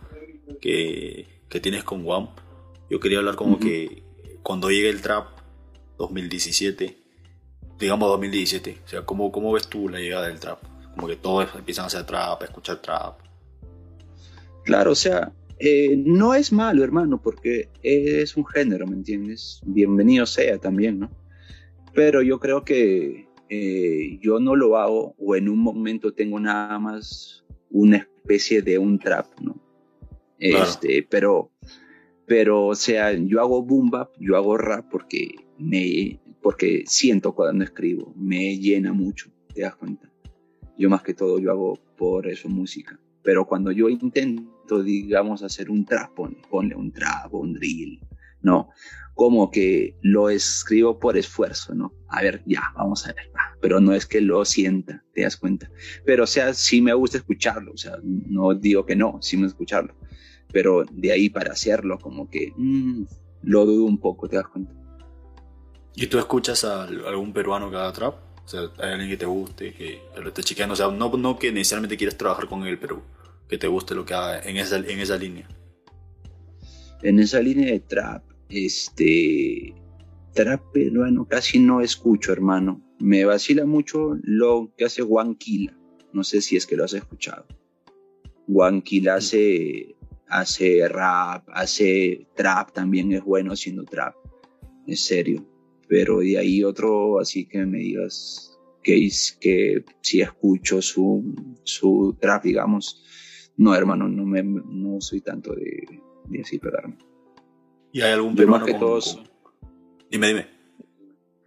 [0.60, 2.28] que, que tienes con Wam,
[2.90, 4.02] yo quería hablar como que
[4.42, 5.26] cuando llegue el trap
[5.98, 6.96] 2017,
[7.78, 10.62] digamos 2017, o sea, ¿cómo, cómo ves tú la llegada del trap?
[10.94, 13.18] Como que todos empiezan a hacer trap, a escuchar trap.
[14.64, 19.60] Claro, o sea, eh, no es malo, hermano, porque es un género, ¿me entiendes?
[19.64, 21.10] Bienvenido sea también, ¿no?
[21.94, 26.78] Pero yo creo que eh, yo no lo hago o en un momento tengo nada
[26.78, 29.60] más una especie de un trap, ¿no?
[30.38, 31.50] Este, pero,
[32.26, 37.64] pero, o sea, yo hago boom bap, yo hago rap porque me, porque siento cuando
[37.64, 40.10] escribo, me llena mucho, te das cuenta.
[40.76, 45.70] Yo más que todo yo hago por eso música, pero cuando yo intento, digamos, hacer
[45.70, 46.10] un trap,
[46.50, 48.00] ponle un trap un drill,
[48.44, 48.70] no,
[49.14, 51.92] como que lo escribo por esfuerzo, ¿no?
[52.08, 53.30] A ver, ya, vamos a ver,
[53.60, 55.70] pero no es que lo sienta, te das cuenta.
[56.04, 59.44] Pero, o sea, sí me gusta escucharlo, o sea, no digo que no, sí me
[59.44, 59.94] gusta escucharlo,
[60.52, 63.04] pero de ahí para hacerlo, como que mm,
[63.42, 64.72] lo dudo un poco, te das cuenta.
[65.96, 68.14] ¿Y tú escuchas a algún peruano que haga trap?
[68.44, 71.38] O sea, hay alguien que te guste, que lo esté chequeando, o sea, no, no
[71.38, 73.02] que necesariamente quieras trabajar con él, pero
[73.48, 75.48] que te guste lo que haga en esa, en esa línea.
[77.02, 79.74] En esa línea de trap, este,
[80.34, 82.82] trap peruano casi no escucho, hermano.
[82.98, 85.76] Me vacila mucho lo que hace Juanquila.
[86.12, 87.46] No sé si es que lo has escuchado.
[88.46, 89.96] Juanquila hace,
[90.28, 94.14] hace rap, hace trap, también es bueno haciendo trap.
[94.86, 95.46] Es serio.
[95.88, 99.08] Pero de ahí otro, así que me digas que,
[99.40, 103.02] que si escucho su, su trap, digamos.
[103.56, 105.86] No, hermano, no, me, no soy tanto de,
[106.28, 106.98] de así pegarme.
[107.94, 109.28] ¿Y hay algún Yo peruano más que con- todos- con-
[110.10, 110.46] Dime, dime.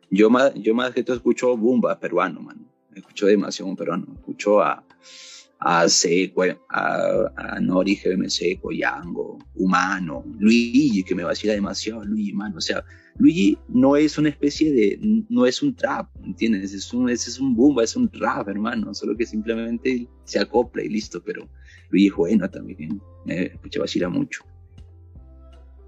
[0.10, 2.62] Yo más, yo más que todo escucho Bumba peruano, mano.
[2.96, 4.08] Escucho demasiado un peruano.
[4.16, 4.84] Escucho a,
[5.60, 12.32] a Seco, a, a Nori, GBM Seco, Yango, Humano, Luigi, que me vacila demasiado, Luigi,
[12.34, 12.58] mano.
[12.58, 12.84] O sea,
[13.18, 14.98] Luigi no es una especie de,
[15.30, 16.74] no es un trap, ¿entiendes?
[16.74, 18.94] Es un, ese es un Bumba, es un rap, hermano.
[18.94, 21.48] Solo que simplemente se acopla y listo, pero
[21.90, 23.02] Luigi es bueno también.
[23.26, 24.46] Me escucha vacila mucho.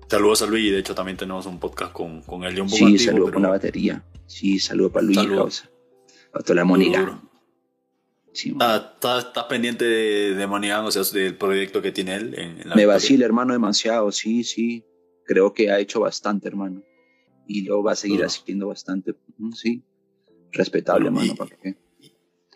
[0.09, 2.83] Saludos a Luigi, de hecho también tenemos un podcast con, con él, un poco Sí,
[2.85, 4.03] antiguo, saludo pero con la batería.
[4.25, 5.37] Sí, saludo para Luigi, Saludo.
[5.41, 5.69] causa.
[6.31, 6.65] Para toda la
[6.99, 7.21] duro.
[8.33, 12.75] Sí, ¿Estás pendiente de, de o sea, del proyecto que tiene él en, en la
[12.75, 14.83] Me vacila, hermano, demasiado, sí, sí.
[15.25, 16.81] Creo que ha hecho bastante, hermano.
[17.47, 19.13] Y lo va a seguir haciendo bastante,
[19.55, 19.83] sí.
[20.51, 21.75] Respetable, Bueno, hermano, ¿para qué?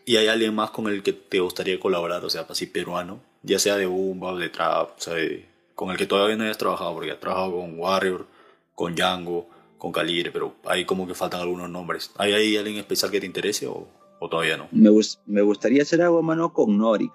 [0.05, 3.21] ¿Y hay alguien más con el que te gustaría colaborar, o sea, así peruano?
[3.43, 6.43] Ya sea de Bumba o de Trap, o sea, de- con el que todavía no
[6.43, 8.27] hayas trabajado, porque has trabajado con Warrior,
[8.75, 12.11] con Django, con Calibre, pero hay como que faltan algunos nombres.
[12.17, 13.87] ¿Hay ahí alguien especial que te interese o,
[14.19, 14.67] o todavía no?
[14.71, 14.89] Me,
[15.25, 17.13] me gustaría hacer algo, hermano, con Norik.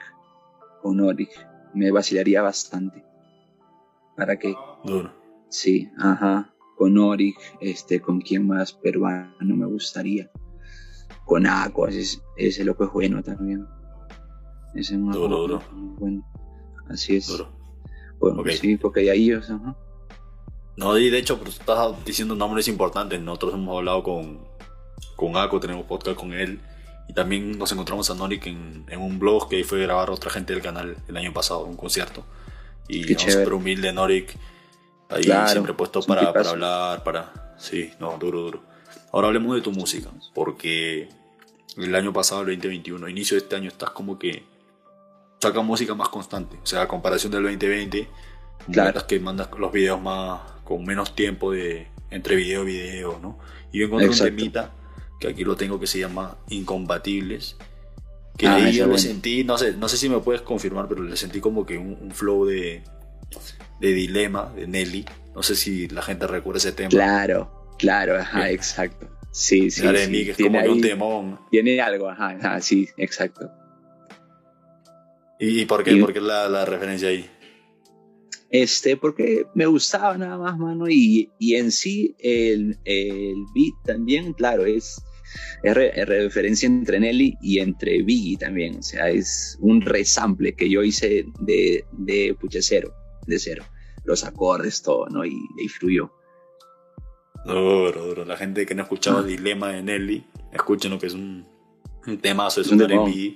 [0.82, 1.30] Con Norik.
[1.74, 3.04] Me vacilaría bastante.
[4.16, 4.54] ¿Para qué?
[4.84, 5.12] Duro.
[5.48, 6.52] Sí, ajá.
[6.76, 10.30] Con Norik, este, con quién más peruano me gustaría.
[11.24, 13.66] Con Aqua, ese, ese loco es bueno también.
[14.74, 15.62] Ese es un Duro, loco duro.
[15.98, 16.24] bueno.
[16.88, 17.26] Así es.
[17.28, 17.48] Duro.
[18.18, 18.50] Bueno, Ok.
[18.50, 19.58] sí, porque de ahí, o sea.
[20.76, 23.20] No, y de hecho, pues, estás diciendo nombres importantes.
[23.20, 24.38] Nosotros hemos hablado con,
[25.16, 26.60] con Ako, tenemos podcast con él.
[27.08, 30.30] Y también nos encontramos a Norik en, en un blog que fue a grabar otra
[30.30, 32.22] gente del canal el año pasado, un concierto.
[32.86, 34.36] Y no, súper humilde Norik.
[35.08, 37.54] Ahí Claro, siempre puesto para, para hablar, para...
[37.58, 38.62] Sí, no, duro, duro.
[39.10, 41.08] Ahora hablemos de tu música, porque
[41.78, 44.44] el año pasado, el 2021, inicio de este año, estás como que
[45.40, 46.56] saca música más constante.
[46.62, 48.08] O sea, a comparación del 2020,
[48.72, 49.06] Claro.
[49.06, 53.38] que mandas los videos más con menos tiempo de entre video y video, ¿no?
[53.72, 54.32] Y yo encontré Exacto.
[54.32, 54.72] un temita
[55.20, 57.56] que aquí lo tengo que se llama Incompatibles.
[58.36, 58.98] Que Ah, ahí yo le bueno.
[58.98, 61.98] sentí, no sé, no sé si me puedes confirmar, pero le sentí como que un,
[62.00, 62.82] un flow de,
[63.80, 65.04] de dilema de Nelly.
[65.34, 66.88] No sé si la gente recuerda ese tema.
[66.90, 68.54] Claro, claro, ajá, Bien.
[68.54, 69.08] exacto.
[69.32, 69.82] Sí, sí.
[69.82, 70.10] Sí.
[70.10, 71.40] Mi, que es Tiene como que un ahí- temón.
[71.50, 73.50] Tiene algo, ajá, ajá, sí, exacto.
[75.40, 75.92] ¿Y, y por qué?
[75.92, 77.28] Y- ¿Por qué la, la referencia ahí?
[78.50, 84.32] Este, porque me gustaba nada más, mano, y, y en sí el, el beat también,
[84.32, 85.02] claro, es,
[85.62, 90.54] es, re- es referencia entre Nelly y entre Biggie también, o sea, es un resample
[90.56, 92.94] que yo hice de, de pucha, cero,
[93.26, 93.64] de cero,
[94.04, 95.26] los acordes, todo, ¿no?
[95.26, 96.10] Y, y fluyó.
[97.44, 98.24] Duro, duro.
[98.24, 99.22] La gente que no ha escuchado Ah.
[99.22, 100.24] Dilema de Nelly,
[100.54, 101.46] escuchen lo que es un,
[102.06, 103.34] un temazo, es, un un.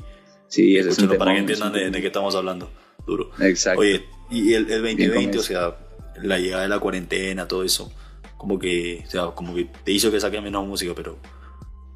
[0.53, 2.71] Sí, ese es un para que entiendan de, de qué estamos hablando.
[3.07, 3.31] Duro.
[3.41, 3.81] Exacto.
[3.81, 5.77] Oye, y el, el Bien 2020, con o sea,
[6.23, 7.91] la llegada de la cuarentena, todo eso,
[8.37, 11.17] como que, o sea, como que te hizo que saques menos música, pero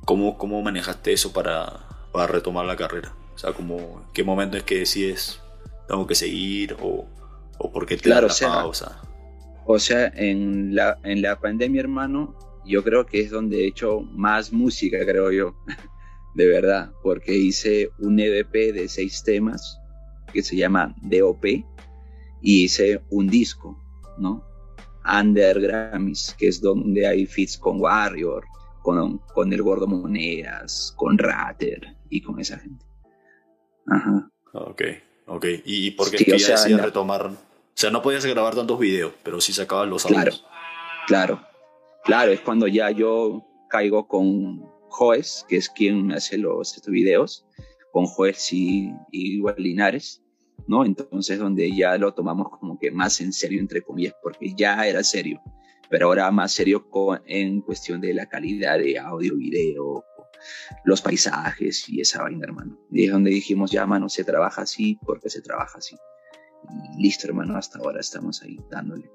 [0.07, 3.13] ¿cómo, cómo manejaste eso para, para retomar la carrera?
[3.35, 5.39] O sea, como, ¿qué momento es que decides,
[5.87, 7.07] tengo que seguir o,
[7.59, 9.03] o por qué te Claro, das o sea, la pausa?
[9.67, 14.01] O sea, en la, en la pandemia, hermano, yo creo que es donde he hecho
[14.01, 15.55] más música, creo yo,
[16.37, 19.81] de verdad, porque hice un EDP de seis temas
[20.33, 21.45] que se llama DOP
[22.43, 23.83] y hice un disco,
[24.19, 24.45] ¿no?
[25.11, 28.45] Under Grammys, que es donde hay feats con Warrior,
[28.83, 32.85] con, con El Gordo Monedas, con Ratter y con esa gente.
[33.87, 34.29] Ajá.
[34.53, 34.83] Ok,
[35.27, 35.45] ok.
[35.65, 37.27] ¿Y, y por qué Sí, o sea, retomar?
[37.29, 37.37] O
[37.79, 40.19] sea, no podías grabar tantos videos, pero sí sacabas los Claro.
[40.33, 40.45] audios.
[41.07, 41.41] Claro,
[42.05, 47.47] claro, es cuando ya yo caigo con Joes, que es quien hace los estos videos,
[47.93, 50.23] con Joes y, y Linares,
[50.67, 50.87] ¿no?
[50.87, 55.05] Entonces donde ya lo tomamos como que más en serio, entre comillas, porque ya era
[55.05, 55.43] serio,
[55.91, 56.89] pero ahora más serio
[57.27, 60.03] en cuestión de la calidad de audio, video,
[60.85, 62.79] los paisajes y esa vaina, hermano.
[62.91, 65.97] Y es donde dijimos, ya, mano, se trabaja así porque se trabaja así.
[66.95, 69.11] Y listo, hermano, hasta ahora estamos ahí dándole.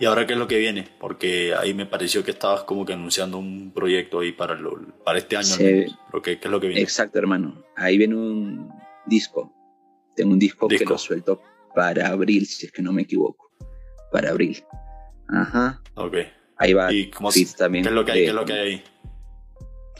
[0.00, 0.86] ¿Y ahora qué es lo que viene?
[1.00, 5.18] Porque ahí me pareció que estabas como que anunciando un proyecto ahí para, lo- para
[5.18, 5.48] este año.
[6.12, 6.82] Lo que, ¿Qué es lo que viene?
[6.82, 7.64] Exacto, hermano.
[7.76, 8.70] Ahí viene un
[9.06, 9.52] disco.
[10.14, 11.40] Tengo un disco, que lo suelto
[11.74, 13.50] para abril, si es que no me equivoco.
[14.12, 14.62] Para abril.
[15.28, 15.80] Ajá.
[15.94, 16.16] Ok.
[16.56, 16.92] Ahí va.
[16.92, 18.18] ¿Y cómo, también qué es lo que hay?
[18.20, 18.84] de- ¿Qué es lo que hay ahí?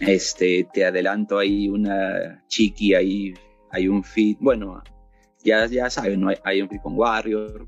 [0.01, 3.35] Este, te adelanto ahí una chiqui, ahí
[3.71, 4.37] hay un feed.
[4.41, 4.83] Bueno,
[5.43, 6.29] ya, ya saben, ¿no?
[6.29, 7.67] Hay, hay un feed con Warrior,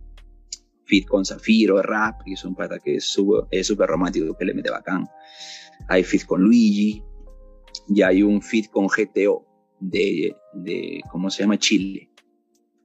[0.91, 4.71] feed con Zafiro, rap, que es un pata que es súper romántico, que le mete
[4.71, 5.09] bacán.
[5.89, 7.03] Hay feed con Luigi,
[7.89, 9.47] y hay un feed con GTO
[9.81, 11.59] de, de, ¿cómo se llama?
[11.59, 12.11] Chile.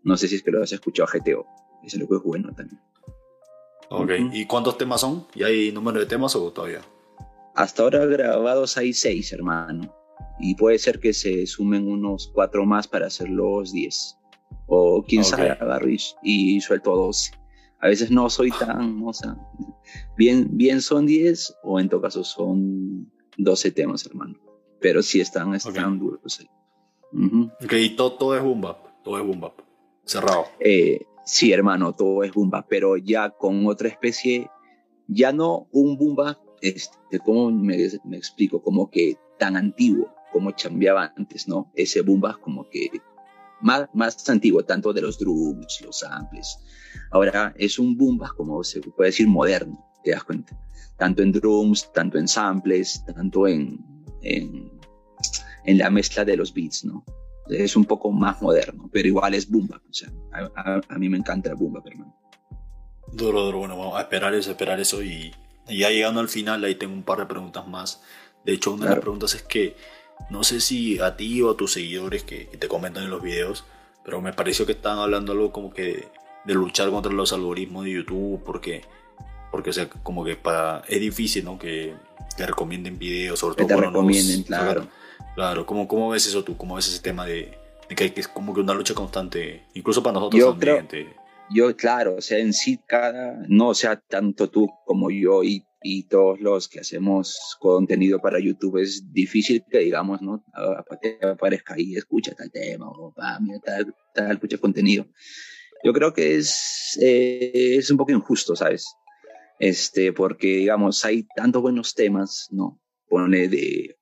[0.04, 1.46] No sé si es que lo has escuchado GTO.
[1.84, 2.82] Ese es lo que es bueno también.
[3.90, 5.28] Ok, ¿y cuántos temas son?
[5.36, 6.82] ¿Y hay número de temas o todavía?
[7.56, 9.94] Hasta ahora grabados hay seis, hermano.
[10.40, 14.18] Y puede ser que se sumen unos cuatro más para hacer los diez.
[14.68, 15.88] O quién sabe, agarro
[16.24, 17.32] y, suelto dos.
[17.80, 19.38] A veces no soy tan, o sea,
[20.18, 24.36] bien, bien son diez o en todo caso son doce temas, hermano.
[24.80, 26.48] Pero sí están, están duros ahí.
[27.64, 28.62] Ok, y todo, es boom
[29.04, 29.52] todo es boom
[30.04, 30.46] cerrado.
[30.60, 34.50] Eh, sí, hermano, todo es boom pero ya con otra especie,
[35.08, 36.18] ya no un boom
[36.62, 38.62] este, ¿cómo me, me, explico?
[38.62, 41.72] Como que tan antiguo como chambeaba antes, ¿no?
[41.76, 42.90] Ese boom como que
[43.62, 46.58] más, más antiguo, tanto de los drums, los samples.
[47.12, 50.58] Ahora es un boom como se puede decir moderno, te das cuenta.
[50.98, 53.80] Tanto en drums, tanto en samples, tanto en,
[54.22, 54.72] en,
[55.66, 57.04] en la mezcla de los beats, ¿no?
[57.50, 61.50] Es un poco más moderno, pero igual es boom O sea, a, mí me encanta
[61.50, 62.16] el boom hermano.
[63.12, 63.60] Duro, duro.
[63.60, 65.32] Bueno, vamos a esperar eso, esperar eso y
[65.68, 68.02] y ya llegando al final, ahí tengo un par de preguntas más.
[68.44, 69.76] De hecho, una de las preguntas es que
[70.30, 73.66] no sé si a ti o a tus seguidores que, te comentan en los videos,
[74.04, 76.08] pero me pareció que estaban hablando algo como que
[76.46, 78.84] de luchar contra los algoritmos de YouTube, porque,
[79.52, 81.58] porque o sea, como que para, es difícil, ¿no?
[81.58, 81.96] Que
[82.38, 84.88] te recomienden videos, sobre todo que te recomienden, claro.
[85.36, 86.56] Claro, ¿Cómo, ¿cómo ves eso tú?
[86.56, 87.58] ¿Cómo ves ese tema de,
[87.90, 90.88] que, es como que una lucha constante, incluso para nosotros Yo también?
[91.50, 95.64] yo, claro, o sea, en sí cada, no, o sea, tanto tú como yo y,
[95.88, 100.44] y todos los que hacemos contenido para YouTube, es difícil que digamos, ¿no?
[101.00, 105.06] Que aparezca ahí, escucha tal tema, o va, mira, tal, tal, escucha contenido.
[105.84, 108.88] Yo creo que es, eh, es un poco injusto, ¿sabes?
[109.60, 112.82] Este, porque, digamos, hay tantos buenos temas, ¿no?
[113.08, 113.96] Pone de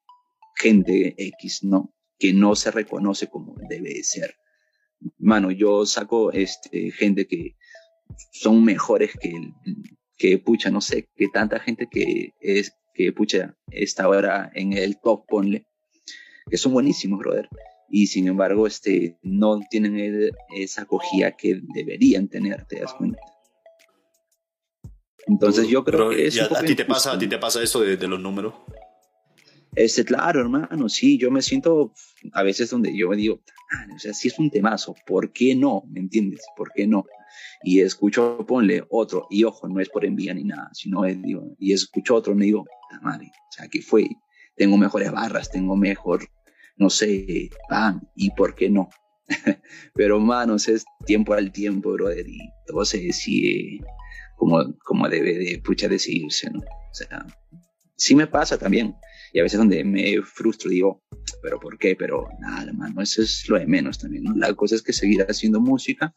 [0.56, 1.94] gente X, ¿no?
[2.18, 4.36] Que no se reconoce como debe ser
[5.18, 7.56] mano, yo saco este, gente que
[8.32, 9.34] son mejores que,
[10.24, 14.98] que pucha, no sé, que tanta gente que es, que pucha, está ahora en el
[15.02, 15.68] top, ponle,
[16.50, 17.50] que son buenísimos, brother.
[17.90, 23.20] Y sin embargo, este, no tienen esa acogida que deberían tener, te das cuenta.
[25.28, 27.98] Entonces yo creo que es a, ti te pasa, a ti te pasa eso de,
[27.98, 28.54] de los números.
[29.76, 31.92] Este, claro, hermano, sí, yo me siento
[32.32, 33.42] a veces donde yo me digo,
[33.94, 35.84] o sea, si es un temazo, ¿por qué no?
[35.90, 36.46] ¿Me entiendes?
[36.56, 37.04] ¿Por qué no?
[37.64, 41.18] Y escucho, ponle otro, y ojo, no es por envidia ni nada, sino es,
[41.60, 42.66] y escucho otro, me digo,
[43.02, 44.08] madre, o sea, ¿qué fue?
[44.56, 46.28] Tengo mejores barras, tengo mejor,
[46.78, 48.90] no sé, pan, ¿y por qué no?
[49.96, 53.80] Pero, manos, es tiempo al tiempo, brother, y todo se decide
[54.36, 56.60] como, como debe de, pucha, decidirse, ¿no?
[56.60, 57.26] O sea,
[57.96, 58.96] sí me pasa también.
[59.34, 61.04] Y a veces donde me frustro digo,
[61.42, 61.96] pero ¿por qué?
[61.96, 64.36] Pero nada, hermano, eso es lo de menos también, ¿no?
[64.36, 66.16] La cosa es que seguir haciendo música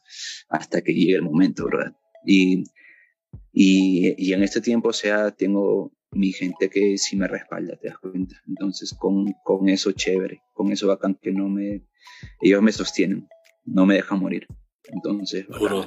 [0.49, 1.95] hasta que llegue el momento, ¿verdad?
[2.23, 2.63] Y,
[3.51, 7.89] y, y en este tiempo, o sea, tengo mi gente que sí me respalda, te
[7.89, 8.41] das cuenta.
[8.47, 11.87] Entonces, con, con eso chévere, con eso bacán que no me,
[12.39, 13.27] ellos me sostienen,
[13.65, 14.47] no me dejan morir.
[14.83, 15.85] Entonces, Duro.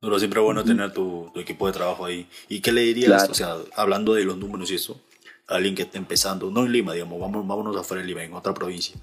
[0.00, 2.28] Duro, siempre bueno tener tu, tu, equipo de trabajo ahí.
[2.48, 5.02] ¿Y qué le dirías, o sea, hablando de los números y eso,
[5.46, 8.54] alguien que esté empezando, no en Lima, digamos, vamos, vámonos afuera de Lima, en otra
[8.54, 8.96] provincia,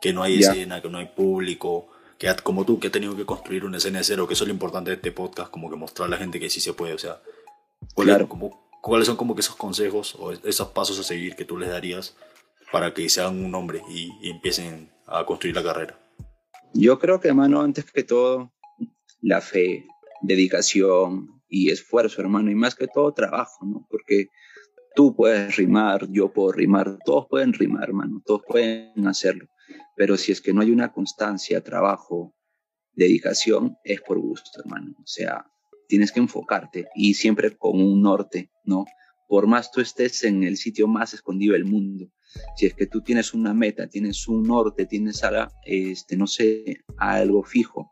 [0.00, 3.24] que no hay escena, que no hay público, que como tú, que has tenido que
[3.24, 5.76] construir una escena de cero, que eso es lo importante de este podcast, como que
[5.76, 7.20] mostrar a la gente que sí se puede, o sea,
[7.94, 8.28] claro.
[8.28, 11.70] como, ¿cuáles son como que esos consejos o esos pasos a seguir que tú les
[11.70, 12.16] darías
[12.72, 15.98] para que sean un hombre y, y empiecen a construir la carrera?
[16.74, 18.52] Yo creo que, hermano, antes que todo,
[19.22, 19.86] la fe,
[20.20, 23.86] dedicación y esfuerzo, hermano, y más que todo trabajo, ¿no?
[23.90, 24.28] Porque
[24.96, 29.46] Tú puedes rimar, yo puedo rimar, todos pueden rimar, hermano, todos pueden hacerlo.
[29.94, 32.34] Pero si es que no hay una constancia, trabajo,
[32.94, 34.94] dedicación, es por gusto, hermano.
[34.98, 35.46] O sea,
[35.86, 38.86] tienes que enfocarte y siempre con un norte, ¿no?
[39.28, 42.10] Por más tú estés en el sitio más escondido del mundo,
[42.56, 47.90] si es que tú tienes una meta, tienes un norte, tienes algo, este, algo fijo,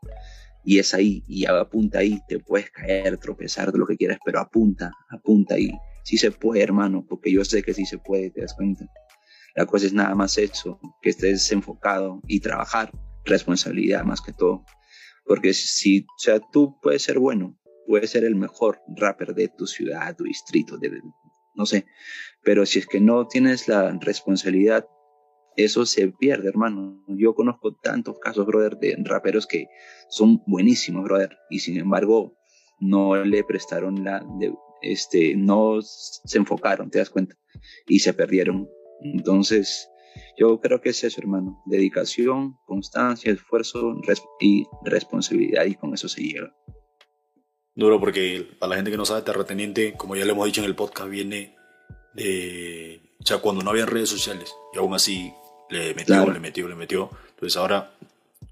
[0.65, 4.39] y es ahí, y apunta ahí, te puedes caer, tropezar de lo que quieras, pero
[4.39, 5.71] apunta, apunta ahí
[6.05, 8.85] sí se puede, hermano, porque yo sé que sí se puede, te das cuenta.
[9.55, 12.91] La cosa es nada más eso, que estés enfocado y trabajar,
[13.25, 14.63] responsabilidad más que todo.
[15.25, 17.57] Porque si, o sea, tú puedes ser bueno,
[17.87, 20.91] puedes ser el mejor rapper de tu ciudad, tu distrito, de,
[21.55, 21.85] no sé,
[22.43, 24.87] pero si es que no tienes la responsabilidad,
[25.55, 27.03] eso se pierde, hermano.
[27.07, 29.67] Yo conozco tantos casos, brother, de raperos que
[30.09, 32.37] son buenísimos, brother, y sin embargo
[32.79, 34.25] no le prestaron la,
[34.81, 37.35] este, no se enfocaron, te das cuenta,
[37.87, 38.69] y se perdieron.
[39.01, 39.89] Entonces,
[40.37, 43.95] yo creo que es eso, hermano, dedicación, constancia, esfuerzo
[44.39, 46.53] y responsabilidad, y con eso se llega.
[47.75, 50.67] Duro porque para la gente que no sabe, Terrateniente, como ya le hemos dicho en
[50.67, 51.55] el podcast, viene
[52.13, 53.01] de...
[53.19, 54.53] O sea, cuando no había redes sociales.
[54.73, 55.33] Y aún así
[55.69, 57.09] le metió, le metió, le metió.
[57.29, 57.91] Entonces ahora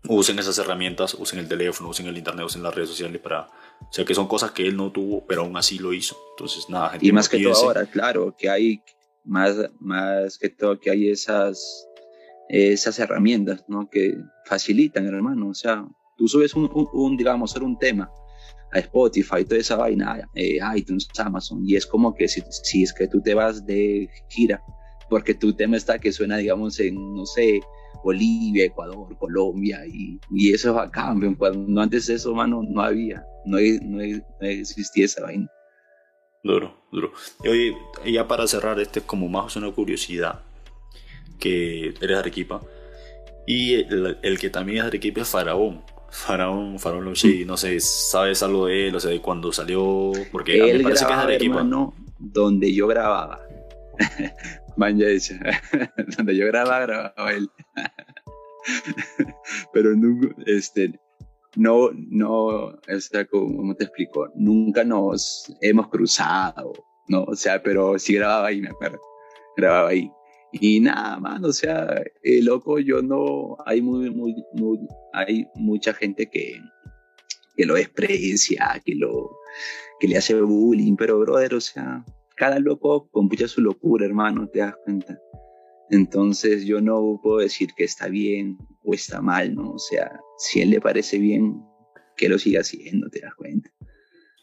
[0.07, 3.49] usen esas herramientas, usen el teléfono, usen el internet, usen las redes sociales para...
[3.81, 6.17] O sea, que son cosas que él no tuvo, pero aún así lo hizo.
[6.31, 7.05] Entonces, nada, gente.
[7.05, 8.81] Y más que todo ahora, claro, que hay
[9.25, 11.87] más, más que todo que hay esas,
[12.49, 13.89] esas herramientas, ¿no?
[13.89, 15.49] Que facilitan, hermano.
[15.49, 15.85] O sea,
[16.17, 18.09] tú subes un, un, digamos, un tema
[18.71, 22.93] a Spotify, toda esa vaina, eh, iTunes, Amazon, y es como que si, si es
[22.93, 24.61] que tú te vas de gira,
[25.09, 27.61] porque tu tema está que suena, digamos, en, no sé,
[28.03, 31.35] Bolivia, Ecuador, Colombia, y, y eso va a cambio.
[31.37, 33.97] Cuando antes de eso, mano, no había, no, no,
[34.41, 35.49] no existía esa vaina.
[36.43, 37.13] Duro, duro.
[37.43, 40.41] Y oye, ya para cerrar, este es como más una curiosidad,
[41.39, 42.61] que eres Arequipa,
[43.45, 45.81] y el, el que también es Arequipa es Faraón.
[46.09, 48.95] Faraón, Faraón Luchi, no sé, ¿sabes algo de él?
[48.95, 51.55] O sea, de cuando salió, porque él me parece que es de Arequipa.
[51.57, 53.39] Hermano, donde yo grababa.
[54.75, 55.39] Man, dice,
[56.17, 57.49] donde yo grababa, grababa él.
[59.73, 60.99] Pero nunca, este,
[61.55, 64.29] no, no, o sea, ¿cómo te explico?
[64.35, 66.73] Nunca nos hemos cruzado,
[67.07, 67.23] ¿no?
[67.25, 68.99] O sea, pero sí grababa ahí, me acuerdo.
[69.55, 70.09] Grababa ahí.
[70.51, 74.79] Y nada más, o sea, el loco yo no, hay muy, muy, muy,
[75.13, 76.59] hay mucha gente que,
[77.55, 79.31] que lo desprecia, que lo,
[79.99, 82.03] que le hace bullying, pero brother, o sea,
[82.43, 85.17] cada loco compucha su locura, hermano, te das cuenta.
[85.89, 89.71] Entonces yo no puedo decir que está bien o está mal, ¿no?
[89.71, 91.63] O sea, si a él le parece bien,
[92.17, 93.71] que lo siga haciendo, te das cuenta.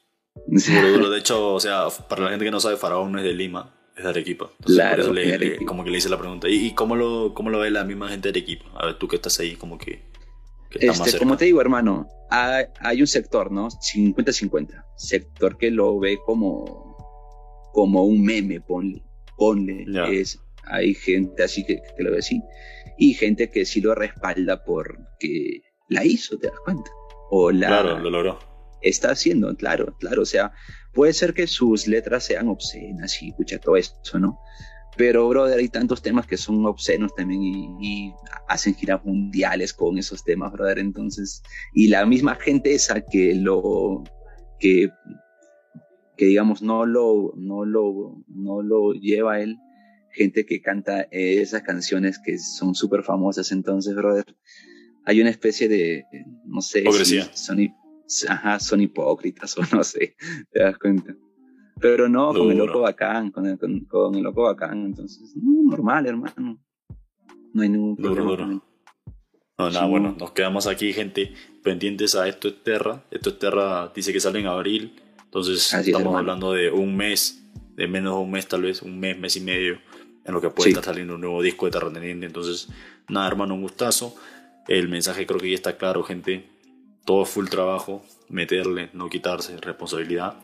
[0.46, 3.74] de hecho, o sea, para la gente que no sabe, Faraón no es de Lima,
[3.94, 4.50] es de Arequipa.
[4.64, 5.12] claro,
[5.66, 6.48] como que le hice la pregunta.
[6.48, 8.64] ¿Y, cómo, lo, cómo lo ve la misma gente de Arequipa?
[8.76, 10.00] A ver, tú que estás ahí, como que...
[10.70, 13.68] este, como te digo, hermano, hay, hay un sector, ¿no?
[13.68, 14.86] 50-50.
[14.96, 16.89] Sector que lo ve como,
[17.72, 19.02] como un meme, ponle.
[19.36, 19.84] ponle
[20.20, 20.38] es
[20.70, 22.42] hay gente así que, lo ve así.
[22.98, 26.90] Y gente que sí lo respalda porque la hizo, te das cuenta.
[27.30, 28.38] O la claro, lo logró.
[28.82, 30.22] Está haciendo, claro, claro.
[30.22, 30.52] O sea,
[30.92, 34.38] puede ser que sus letras sean obscenas y escucha todo eso, ¿no?
[34.96, 37.42] Pero, brother, hay tantos temas que son obscenos también
[37.80, 38.12] y,
[38.48, 40.78] hacen giras mundiales con esos temas, brother.
[40.78, 41.42] Entonces,
[41.74, 44.02] y la misma gente esa que lo,
[44.58, 44.90] que,
[46.20, 49.56] que digamos, no lo, no lo, no lo lleva a él,
[50.12, 53.52] gente que canta esas canciones que son súper famosas.
[53.52, 54.26] Entonces, brother,
[55.06, 56.04] hay una especie de,
[56.44, 56.84] no sé,
[57.32, 57.74] son,
[58.28, 60.14] ajá, son hipócritas o no sé,
[60.50, 61.16] te das cuenta.
[61.80, 63.58] Pero no, con el loco bacán, con el,
[63.88, 66.60] con, el loco bacán, entonces, normal, hermano.
[67.54, 68.62] No hay ningún problema.
[69.58, 73.06] No, nada, bueno, nos quedamos aquí, gente, pendientes a Esto es Terra.
[73.10, 75.00] Esto es Terra dice que sale en abril,
[75.30, 77.44] entonces estamos hablando de un mes,
[77.76, 79.78] de menos de un mes tal vez, un mes, mes y medio
[80.24, 82.26] en lo que puede estar saliendo un nuevo disco de Terrateniente.
[82.26, 82.66] Entonces,
[83.08, 84.16] nada, hermano, un gustazo.
[84.66, 86.50] El mensaje creo que ya está claro, gente.
[87.04, 90.34] Todo full trabajo, meterle, no quitarse responsabilidad.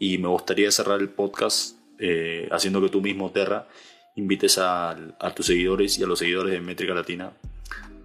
[0.00, 3.68] Y me gustaría cerrar el podcast eh, haciendo que tú mismo, Terra,
[4.16, 7.32] invites a, a, tus seguidores y a los seguidores de Métrica Latina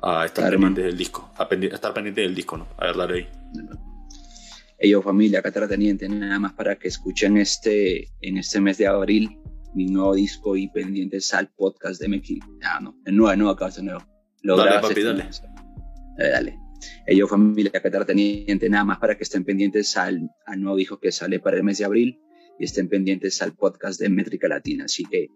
[0.03, 2.67] a estar pendientes del disco, a, estar pendientes del disco, ¿no?
[2.77, 3.90] A ver, dale ahí.
[4.83, 9.37] Ellos, familia, acá Terrateniente, nada más para que escuchen este, en este mes de abril
[9.75, 12.39] mi nuevo disco y pendientes al podcast de MX.
[12.63, 14.01] Ah, no, el nuevo, el nuevo, acá de nuevo.
[14.41, 15.29] Lo dale, papi, dale.
[16.17, 16.59] Dale, dale.
[17.05, 17.71] Ellos, familia
[18.69, 21.77] nada más para que estén pendientes al, al nuevo disco que sale para el mes
[21.77, 22.19] de abril
[22.61, 24.85] y estén pendientes al podcast de Métrica Latina.
[24.85, 25.31] Así que,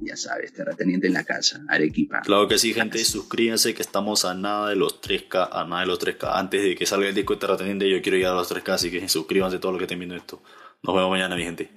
[0.00, 2.20] ya sabes, terrateniente en la casa, Arequipa.
[2.20, 5.88] Claro que sí, gente, suscríbanse que estamos a nada de los 3K, a nada de
[5.88, 6.30] los 3K.
[6.32, 8.88] Antes de que salga el disco de terrateniente, yo quiero llegar a los 3K, así
[8.88, 10.44] que suscríbanse todo lo que estén viendo esto.
[10.84, 11.72] Nos vemos mañana, mi gente.